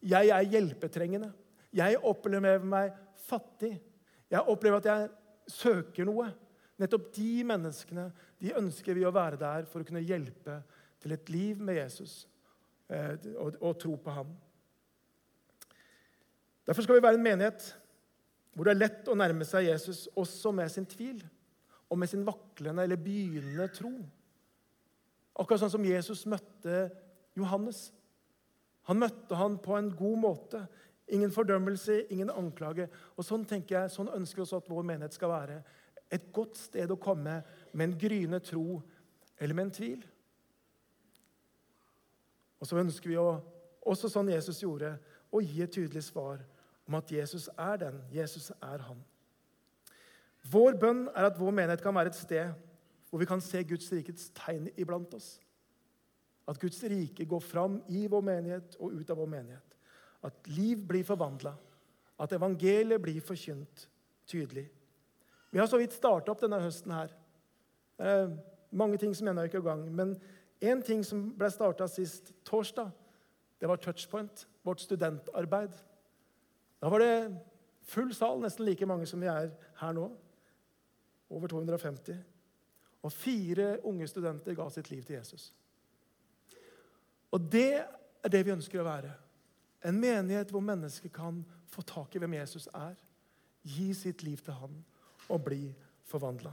'jeg 0.00 0.28
er 0.28 0.50
hjelpetrengende', 0.52 1.32
'jeg 1.74 1.98
opplever 1.98 2.62
meg 2.62 2.92
fattig', 3.26 3.80
'jeg 4.30 4.46
opplever 4.46 4.76
at 4.76 4.84
jeg 4.84 5.10
søker 5.48 6.04
noe', 6.04 6.32
nettopp 6.78 7.12
de 7.12 7.42
menneskene 7.42 8.12
de 8.40 8.54
ønsker 8.54 8.94
vi 8.94 9.04
å 9.04 9.12
være 9.12 9.36
der 9.36 9.64
for 9.64 9.80
å 9.80 9.84
kunne 9.84 10.06
hjelpe 10.06 10.62
til 11.00 11.12
et 11.12 11.28
liv 11.28 11.58
med 11.58 11.74
Jesus 11.74 12.28
eh, 12.88 13.16
og, 13.36 13.78
tro 13.78 13.96
på 13.96 14.10
ham. 14.10 14.30
Derfor 16.66 16.82
skal 16.82 16.94
vi 16.94 17.02
være 17.02 17.14
en 17.14 17.22
menighet 17.22 17.74
hvor 18.54 18.64
det 18.64 18.70
er 18.70 18.88
lett 18.88 19.08
å 19.08 19.14
nærme 19.14 19.44
seg 19.44 19.66
Jesus 19.66 20.08
også 20.14 20.52
med 20.52 20.70
sin 20.70 20.86
tvil 20.86 21.20
og 21.90 21.98
med 21.98 22.10
sin 22.10 22.26
vaklende 22.26 22.84
eller 22.86 23.00
begynnende 23.00 23.66
tro. 23.74 23.92
Akkurat 25.40 25.62
sånn 25.62 25.72
som 25.72 25.86
Jesus 25.86 26.26
møtte 26.30 26.84
Johannes. 27.38 27.88
Han 28.88 29.00
møtte 29.02 29.38
han 29.38 29.58
på 29.62 29.76
en 29.76 29.90
god 29.96 30.22
måte. 30.22 30.62
Ingen 31.10 31.32
fordømmelse, 31.34 32.04
ingen 32.14 32.30
anklage. 32.30 32.86
Og 33.18 33.26
Sånn 33.26 33.44
tenker 33.48 33.80
jeg, 33.80 33.94
sånn 33.94 34.12
ønsker 34.14 34.40
vi 34.40 34.46
også 34.46 34.60
at 34.62 34.70
vår 34.70 34.86
menighet 34.86 35.16
skal 35.16 35.32
være. 35.32 35.60
Et 36.10 36.30
godt 36.34 36.58
sted 36.58 36.90
å 36.90 36.98
komme 37.00 37.40
med 37.72 37.84
en 37.86 37.98
gryende 37.98 38.40
tro 38.42 38.80
eller 39.40 39.56
med 39.56 39.68
en 39.68 39.74
tvil. 39.74 40.06
Og 42.60 42.68
så 42.68 42.78
ønsker 42.78 43.10
vi 43.10 43.18
å, 43.18 43.28
også 43.88 44.10
sånn 44.12 44.30
Jesus 44.30 44.60
gjorde, 44.62 44.94
å 45.30 45.40
gi 45.42 45.62
et 45.64 45.72
tydelig 45.72 46.04
svar 46.10 46.42
om 46.86 46.98
at 46.98 47.10
Jesus 47.14 47.48
er 47.56 47.78
den. 47.80 48.02
Jesus 48.12 48.50
er 48.60 48.84
han. 48.84 49.00
Vår 50.48 50.78
bønn 50.80 51.06
er 51.12 51.28
at 51.28 51.38
vår 51.38 51.52
menighet 51.52 51.82
kan 51.84 51.94
være 51.94 52.12
et 52.14 52.18
sted 52.18 52.52
hvor 53.10 53.18
vi 53.18 53.26
kan 53.26 53.42
se 53.42 53.62
Guds 53.66 53.90
rikets 53.92 54.30
tegn 54.34 54.68
iblant 54.78 55.14
oss. 55.14 55.40
At 56.48 56.58
Guds 56.62 56.78
rike 56.86 57.26
går 57.26 57.42
fram 57.42 57.80
i 57.88 58.06
vår 58.10 58.22
menighet 58.24 58.76
og 58.78 58.94
ut 58.94 59.10
av 59.10 59.18
vår 59.18 59.30
menighet. 59.30 59.76
At 60.22 60.50
liv 60.50 60.86
blir 60.86 61.04
forvandla. 61.06 61.52
At 62.20 62.32
evangeliet 62.36 63.02
blir 63.02 63.20
forkynt 63.24 63.88
tydelig. 64.28 64.68
Vi 65.50 65.58
har 65.58 65.66
så 65.66 65.80
vidt 65.80 65.96
starta 65.96 66.30
opp 66.30 66.42
denne 66.42 66.60
høsten 66.62 66.94
her. 66.94 67.12
Det 67.98 68.06
er 68.06 68.30
mange 68.70 68.98
ting 69.00 69.14
som 69.16 69.28
ennå 69.28 69.48
ikke 69.48 69.58
er 69.58 69.64
i 69.64 69.68
gang. 69.68 69.84
Men 69.94 70.14
én 70.62 70.82
ting 70.86 71.02
som 71.06 71.30
ble 71.36 71.50
starta 71.50 71.88
sist 71.90 72.32
torsdag, 72.46 72.90
det 73.60 73.68
var 73.68 73.76
Touchpoint, 73.76 74.46
vårt 74.64 74.80
studentarbeid. 74.80 75.74
Da 76.80 76.88
var 76.88 77.02
det 77.02 77.38
full 77.90 78.14
sal, 78.14 78.38
nesten 78.40 78.64
like 78.64 78.86
mange 78.86 79.06
som 79.06 79.20
vi 79.20 79.28
er 79.28 79.50
her 79.80 79.96
nå. 79.96 80.06
Over 81.30 81.48
250. 81.52 82.16
Og 83.02 83.12
fire 83.12 83.72
unge 83.86 84.08
studenter 84.10 84.56
ga 84.56 84.68
sitt 84.70 84.90
liv 84.90 85.04
til 85.06 85.16
Jesus. 85.16 85.50
Og 87.30 87.46
det 87.52 87.80
er 87.80 88.32
det 88.32 88.42
vi 88.44 88.54
ønsker 88.54 88.82
å 88.82 88.88
være. 88.88 89.12
En 89.86 90.00
menighet 90.00 90.50
hvor 90.52 90.64
mennesker 90.64 91.12
kan 91.14 91.40
få 91.70 91.84
tak 91.86 92.14
i 92.14 92.20
hvem 92.20 92.34
Jesus 92.40 92.66
er, 92.74 92.96
gi 93.62 93.92
sitt 93.94 94.24
liv 94.26 94.40
til 94.44 94.56
han 94.56 94.74
og 95.30 95.44
bli 95.46 95.62
forvandla. 96.10 96.52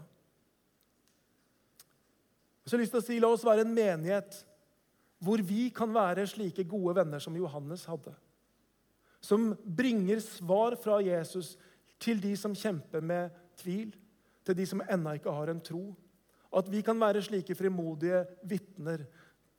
Så 2.63 2.75
jeg 2.75 2.77
har 2.77 2.83
lyst 2.83 2.95
til 2.95 3.01
å 3.01 3.07
si, 3.07 3.19
La 3.23 3.31
oss 3.31 3.45
være 3.47 3.65
en 3.65 3.73
menighet 3.73 4.43
hvor 5.23 5.41
vi 5.41 5.69
kan 5.73 5.89
være 5.95 6.27
slike 6.29 6.67
gode 6.69 6.99
venner 6.99 7.23
som 7.23 7.35
Johannes 7.35 7.87
hadde 7.89 8.13
som 9.27 9.55
bringer 9.63 10.19
svar 10.19 10.75
fra 10.79 10.99
Jesus 11.03 11.55
til 11.99 12.21
de 12.21 12.35
som 12.37 12.55
kjemper 12.55 13.01
med 13.01 13.33
tvil, 13.57 13.89
til 14.47 14.57
de 14.57 14.65
som 14.67 14.83
ennå 14.87 15.17
ikke 15.17 15.33
har 15.33 15.51
en 15.51 15.61
tro. 15.63 15.83
At 16.55 16.71
vi 16.71 16.81
kan 16.81 16.99
være 16.99 17.21
slike 17.25 17.55
frimodige 17.55 18.23
vitner, 18.47 19.03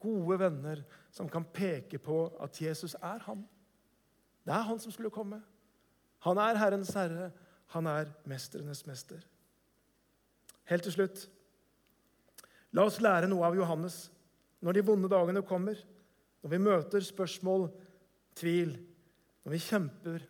gode 0.01 0.39
venner, 0.41 0.83
som 1.13 1.29
kan 1.29 1.45
peke 1.45 1.99
på 1.99 2.21
at 2.41 2.61
Jesus 2.63 2.95
er 2.95 3.21
han. 3.27 3.45
Det 4.47 4.55
er 4.55 4.65
han 4.65 4.79
som 4.81 4.93
skulle 4.95 5.13
komme. 5.13 5.43
Han 6.25 6.39
er 6.41 6.59
Herrens 6.59 6.95
herre. 6.97 7.31
Han 7.75 7.87
er 7.87 8.09
mestrenes 8.25 8.87
mester. 8.87 9.21
Helt 10.69 10.83
til 10.83 10.93
slutt 10.93 11.29
La 12.77 12.85
oss 12.85 12.99
lære 13.01 13.29
noe 13.31 13.47
av 13.49 13.57
Johannes 13.57 14.11
når 14.61 14.77
de 14.77 14.83
vonde 14.85 15.09
dagene 15.09 15.41
kommer, 15.47 15.79
når 16.43 16.51
vi 16.53 16.59
møter 16.61 17.05
spørsmål, 17.05 17.69
tvil, 18.37 18.75
når 19.45 19.55
vi 19.55 19.61
kjemper, 19.63 20.27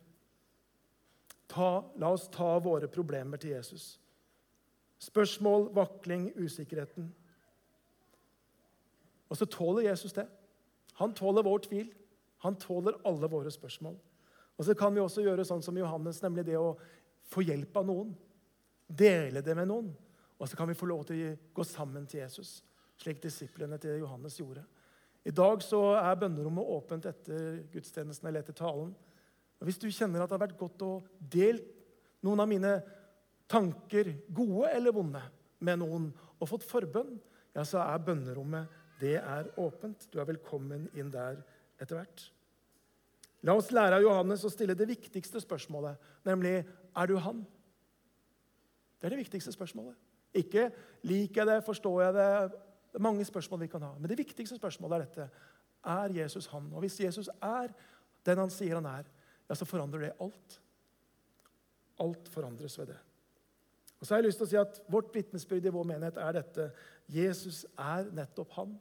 ta, 1.49 1.69
la 1.99 2.11
oss 2.13 2.29
ta 2.31 2.53
våre 2.63 2.87
problemer 2.91 3.41
til 3.41 3.57
Jesus. 3.57 3.97
Spørsmål, 4.99 5.69
vakling, 5.75 6.31
usikkerheten. 6.35 7.07
Og 9.29 9.37
så 9.37 9.45
tåler 9.45 9.87
Jesus 9.89 10.13
det. 10.13 10.25
Han 10.99 11.13
tåler 11.15 11.45
vår 11.45 11.63
tvil. 11.69 11.91
Han 12.43 12.55
tåler 12.59 12.97
alle 13.07 13.29
våre 13.31 13.51
spørsmål. 13.51 13.95
Og 14.57 14.65
så 14.65 14.73
kan 14.75 14.95
vi 14.95 14.99
også 14.99 15.23
gjøre 15.23 15.45
sånn 15.47 15.63
som 15.63 15.77
Johannes, 15.77 16.19
nemlig 16.23 16.43
det 16.49 16.57
å 16.59 16.73
få 17.31 17.43
hjelp 17.47 17.77
av 17.79 17.87
noen. 17.87 18.11
Dele 18.87 19.43
det 19.45 19.55
med 19.55 19.69
noen. 19.69 19.93
Og 20.39 20.49
så 20.49 20.57
kan 20.59 20.67
vi 20.67 20.75
få 20.75 20.87
lov 20.89 21.05
til 21.07 21.21
å 21.29 21.35
gå 21.55 21.63
sammen 21.67 22.07
til 22.07 22.21
Jesus, 22.23 22.59
slik 22.99 23.21
disiplene 23.23 23.79
til 23.79 24.01
Johannes 24.01 24.39
gjorde. 24.39 24.65
I 25.27 25.31
dag 25.35 25.63
så 25.63 25.81
er 25.99 26.19
bønnerommet 26.19 26.71
åpent 26.75 27.07
etter 27.09 27.59
gudstjenesten 27.71 28.27
eller 28.27 28.43
etter 28.43 28.55
talen. 28.55 28.93
Og 29.59 29.67
Hvis 29.67 29.79
du 29.79 29.89
kjenner 29.91 30.23
at 30.23 30.31
det 30.31 30.37
har 30.37 30.45
vært 30.47 30.59
godt 30.59 30.83
å 30.87 30.93
dele 31.19 31.59
noen 32.23 32.39
av 32.39 32.47
mine 32.51 32.71
tanker, 33.49 34.13
gode 34.29 34.69
eller 34.75 34.93
vonde, 34.95 35.21
med 35.59 35.81
noen 35.81 36.09
og 36.39 36.47
fått 36.47 36.63
forbønn, 36.67 37.17
ja, 37.55 37.65
så 37.67 37.81
er 37.83 38.03
bønnerommet 38.05 38.77
det 38.99 39.15
er 39.19 39.47
åpent. 39.59 40.07
Du 40.11 40.19
er 40.19 40.27
velkommen 40.27 40.87
inn 40.97 41.11
der 41.11 41.39
etter 41.79 41.99
hvert. 41.99 42.25
La 43.47 43.55
oss 43.55 43.71
lære 43.71 43.95
av 43.95 44.03
Johannes 44.03 44.43
å 44.43 44.51
stille 44.51 44.75
det 44.75 44.89
viktigste 44.89 45.39
spørsmålet, 45.39 45.95
nemlig 46.27 46.57
er 46.59 47.07
du 47.07 47.15
han? 47.23 47.45
Det 48.99 49.07
er 49.07 49.15
det 49.15 49.21
viktigste 49.21 49.53
spørsmålet. 49.55 49.95
Ikke 50.35 50.67
liker 51.07 51.41
jeg 51.41 51.49
det, 51.49 51.61
forstår 51.65 52.01
jeg 52.03 52.17
det 52.19 52.31
Det 52.89 52.97
er 52.97 53.05
mange 53.05 53.25
spørsmål 53.25 53.59
vi 53.61 53.67
kan 53.69 53.83
ha. 53.85 53.91
Men 53.99 54.09
det 54.09 54.17
viktigste 54.17 54.57
spørsmålet 54.57 54.95
er 54.95 55.03
dette. 55.05 55.25
Er 55.85 56.09
Jesus 56.09 56.47
han? 56.49 56.71
Og 56.73 56.81
hvis 56.81 56.99
Jesus 56.99 57.29
er 57.37 57.69
den 58.25 58.41
han 58.41 58.49
sier 58.49 58.79
han 58.79 58.87
er, 58.89 59.05
ja, 59.45 59.55
så 59.55 59.65
forandrer 59.69 60.07
det 60.07 60.15
alt. 60.19 60.55
Alt 62.01 62.31
forandres 62.33 62.79
ved 62.79 62.89
det. 62.89 62.97
Og 63.99 64.07
så 64.07 64.13
har 64.13 64.21
jeg 64.21 64.29
lyst 64.29 64.39
til 64.41 64.47
å 64.47 64.51
si 64.53 64.59
at 64.59 64.79
Vårt 64.91 65.11
vitnesbyrd 65.15 65.65
i 65.67 65.73
vår 65.75 65.87
menighet 65.87 66.19
er 66.23 66.37
dette. 66.39 66.69
Jesus 67.11 67.65
er 67.75 68.07
nettopp 68.15 68.53
han. 68.55 68.77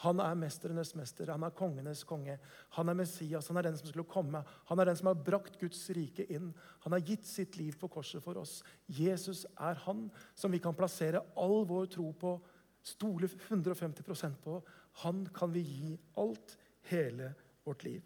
Han 0.00 0.20
er 0.24 0.36
mestrenes 0.38 0.94
mester, 0.96 1.28
han 1.28 1.42
er 1.44 1.52
kongenes 1.52 2.06
konge. 2.08 2.38
Han 2.78 2.88
er 2.88 2.96
Messias, 2.96 3.50
han 3.52 3.58
er 3.60 3.66
den 3.66 3.76
som 3.76 3.90
skulle 3.90 4.08
komme. 4.08 4.40
Han 4.70 4.80
er 4.80 4.88
den 4.88 4.96
som 4.96 5.10
har 5.10 5.18
brakt 5.26 5.58
Guds 5.60 5.82
rike 5.92 6.24
inn. 6.32 6.54
Han 6.86 6.96
har 6.96 7.04
gitt 7.04 7.28
sitt 7.28 7.58
liv 7.60 7.76
på 7.76 7.90
korset 7.92 8.24
for 8.24 8.40
oss. 8.40 8.62
Jesus 8.88 9.44
er 9.60 9.76
han 9.84 10.06
som 10.32 10.56
vi 10.56 10.62
kan 10.62 10.76
plassere 10.76 11.20
all 11.36 11.66
vår 11.68 11.90
tro 11.92 12.06
på, 12.16 12.32
stole 12.80 13.28
150% 13.28 14.40
på. 14.40 14.56
Han 15.04 15.26
kan 15.36 15.52
vi 15.52 15.66
gi 15.68 15.92
alt, 16.20 16.56
hele 16.88 17.34
vårt 17.68 17.84
liv. 17.84 18.00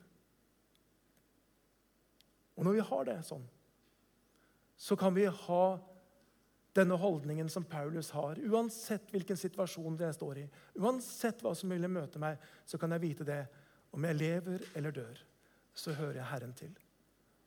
Og 2.58 2.66
når 2.66 2.74
vi 2.74 2.86
har 2.90 3.06
det 3.06 3.20
sånn, 3.26 3.46
så 4.74 4.98
kan 4.98 5.14
vi 5.14 5.30
ha 5.30 5.64
denne 6.74 6.96
holdningen 6.98 7.48
som 7.48 7.64
Paulus 7.64 8.10
har. 8.10 8.38
Uansett 8.50 9.12
hvilken 9.14 9.38
situasjon 9.38 9.98
jeg 10.00 10.16
står 10.16 10.40
i, 10.42 10.46
uansett 10.82 11.42
hva 11.44 11.54
som 11.56 11.70
vil 11.70 11.86
møte 11.88 12.20
meg, 12.22 12.40
så 12.66 12.80
kan 12.80 12.94
jeg 12.94 13.04
vite 13.04 13.26
det. 13.28 13.44
Om 13.94 14.04
jeg 14.08 14.18
lever 14.18 14.64
eller 14.74 14.94
dør, 14.94 15.20
så 15.74 15.94
hører 15.94 16.18
jeg 16.18 16.30
Herren 16.32 16.54
til. 16.58 16.72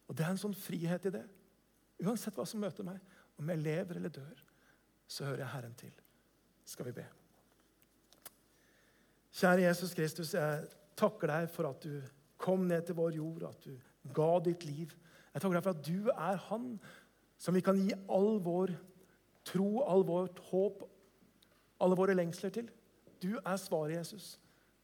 Og 0.08 0.16
Det 0.16 0.24
er 0.24 0.32
en 0.32 0.40
sånn 0.40 0.56
frihet 0.56 1.10
i 1.10 1.14
det. 1.18 1.26
Uansett 2.06 2.38
hva 2.38 2.46
som 2.48 2.62
møter 2.64 2.88
meg, 2.88 3.02
om 3.38 3.50
jeg 3.52 3.64
lever 3.64 4.00
eller 4.00 4.14
dør, 4.14 4.44
så 5.08 5.26
hører 5.28 5.44
jeg 5.44 5.54
Herren 5.56 5.76
til. 5.80 5.96
Skal 6.68 6.88
vi 6.88 6.96
be. 7.00 7.06
Kjære 9.38 9.68
Jesus 9.68 9.94
Kristus, 9.94 10.34
jeg 10.34 10.64
takker 10.98 11.30
deg 11.30 11.52
for 11.52 11.70
at 11.70 11.84
du 11.84 12.00
kom 12.42 12.64
ned 12.70 12.88
til 12.88 12.98
vår 12.98 13.20
jord, 13.20 13.44
at 13.50 13.68
du 13.68 13.76
ga 14.16 14.32
ditt 14.46 14.64
liv. 14.66 14.96
Jeg 15.34 15.44
takker 15.44 15.60
deg 15.60 15.68
for 15.68 15.76
at 15.76 15.86
du 15.86 16.10
er 16.16 16.40
Han 16.48 16.72
som 17.38 17.54
vi 17.54 17.62
kan 17.62 17.78
gi 17.78 17.94
all 18.10 18.40
vår 18.42 18.74
tro, 19.48 19.82
all 19.88 20.04
vårt 20.08 20.40
håp, 20.52 20.84
alle 21.84 21.98
våre 21.98 22.16
lengsler 22.18 22.54
til. 22.54 22.70
Du 23.22 23.34
er 23.38 23.58
svaret, 23.62 23.98
Jesus. 23.98 24.36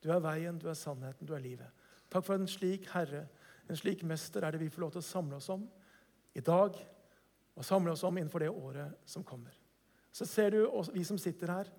Du 0.03 0.09
er 0.11 0.23
veien, 0.23 0.57
du 0.59 0.67
er 0.69 0.77
sannheten, 0.77 1.27
du 1.27 1.35
er 1.35 1.43
livet. 1.43 1.85
Takk 2.11 2.25
for 2.27 2.37
en 2.37 2.49
slik 2.49 2.89
Herre, 2.93 3.25
en 3.69 3.79
slik 3.79 4.03
Mester, 4.07 4.43
er 4.43 4.55
det 4.55 4.63
vi 4.63 4.71
får 4.71 4.83
lov 4.83 4.95
til 4.95 5.03
å 5.03 5.07
samle 5.07 5.39
oss 5.39 5.49
om 5.53 5.63
i 6.35 6.43
dag. 6.43 6.77
Og 7.53 7.65
samle 7.65 7.93
oss 7.93 8.03
om 8.03 8.17
innenfor 8.17 8.41
det 8.41 8.49
året 8.49 8.97
som 9.05 9.23
kommer. 9.23 9.53
Så 10.13 10.25
ser 10.29 10.53
du 10.53 10.65
vi 10.93 11.03
som 11.05 11.17
sitter 11.21 11.51
her. 11.53 11.69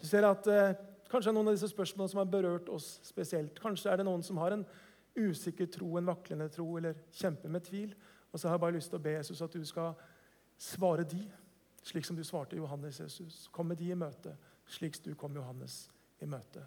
Du 0.00 0.06
ser 0.08 0.26
at 0.28 0.48
eh, 0.50 0.74
Kanskje 1.14 1.30
er 1.30 1.34
noen 1.36 1.50
av 1.50 1.54
disse 1.54 1.68
spørsmålene 1.70 2.10
som 2.10 2.18
har 2.18 2.30
berørt 2.32 2.68
oss 2.72 2.86
spesielt. 3.06 3.58
Kanskje 3.62 3.92
er 3.92 4.00
det 4.00 4.06
noen 4.08 4.24
som 4.24 4.38
har 4.40 4.54
en 4.56 4.64
usikker 5.14 5.68
tro, 5.70 5.92
en 5.94 6.08
vaklende 6.08 6.48
tro, 6.50 6.64
eller 6.80 6.96
kjemper 7.14 7.52
med 7.54 7.62
tvil. 7.68 7.92
Og 8.32 8.40
så 8.40 8.48
har 8.48 8.56
jeg 8.56 8.62
bare 8.64 8.74
lyst 8.74 8.90
til 8.90 8.98
å 8.98 9.04
be 9.04 9.12
Jesus 9.14 9.42
at 9.44 9.54
du 9.54 9.62
skal 9.68 9.92
svare 10.58 11.04
de 11.06 11.20
slik 11.84 12.06
som 12.06 12.16
du 12.16 12.24
svarte 12.24 12.56
Johannes 12.56 13.00
Jesus. 13.00 13.48
Kom 13.52 13.68
med 13.70 13.78
de 13.80 13.90
i 13.92 13.98
møte, 13.98 14.36
slik 14.66 14.96
du 15.04 15.12
kom 15.14 15.36
Johannes 15.36 15.84
i 16.24 16.28
møte. 16.30 16.64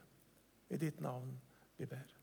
I 0.69 0.77
ditt 0.77 1.01
navn 1.01 1.31
vi 1.77 1.87
ber. 1.89 2.13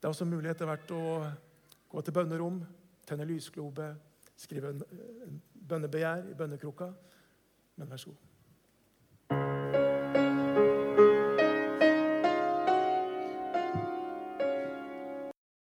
Det 0.00 0.08
er 0.08 0.10
også 0.10 0.26
mulig 0.26 0.50
etter 0.50 0.66
hvert 0.66 0.90
å 0.96 1.02
gå 1.92 2.02
til 2.02 2.16
bønnerom, 2.16 2.58
tenne 3.06 3.26
lysglobe, 3.28 3.92
skrive 4.36 4.72
en 4.72 4.82
bønnebegjær 5.54 6.32
i 6.32 6.36
bønnekrukka. 6.36 6.90
Men 7.78 7.90
vær 7.90 8.02
så 8.02 8.10
god. 8.10 8.31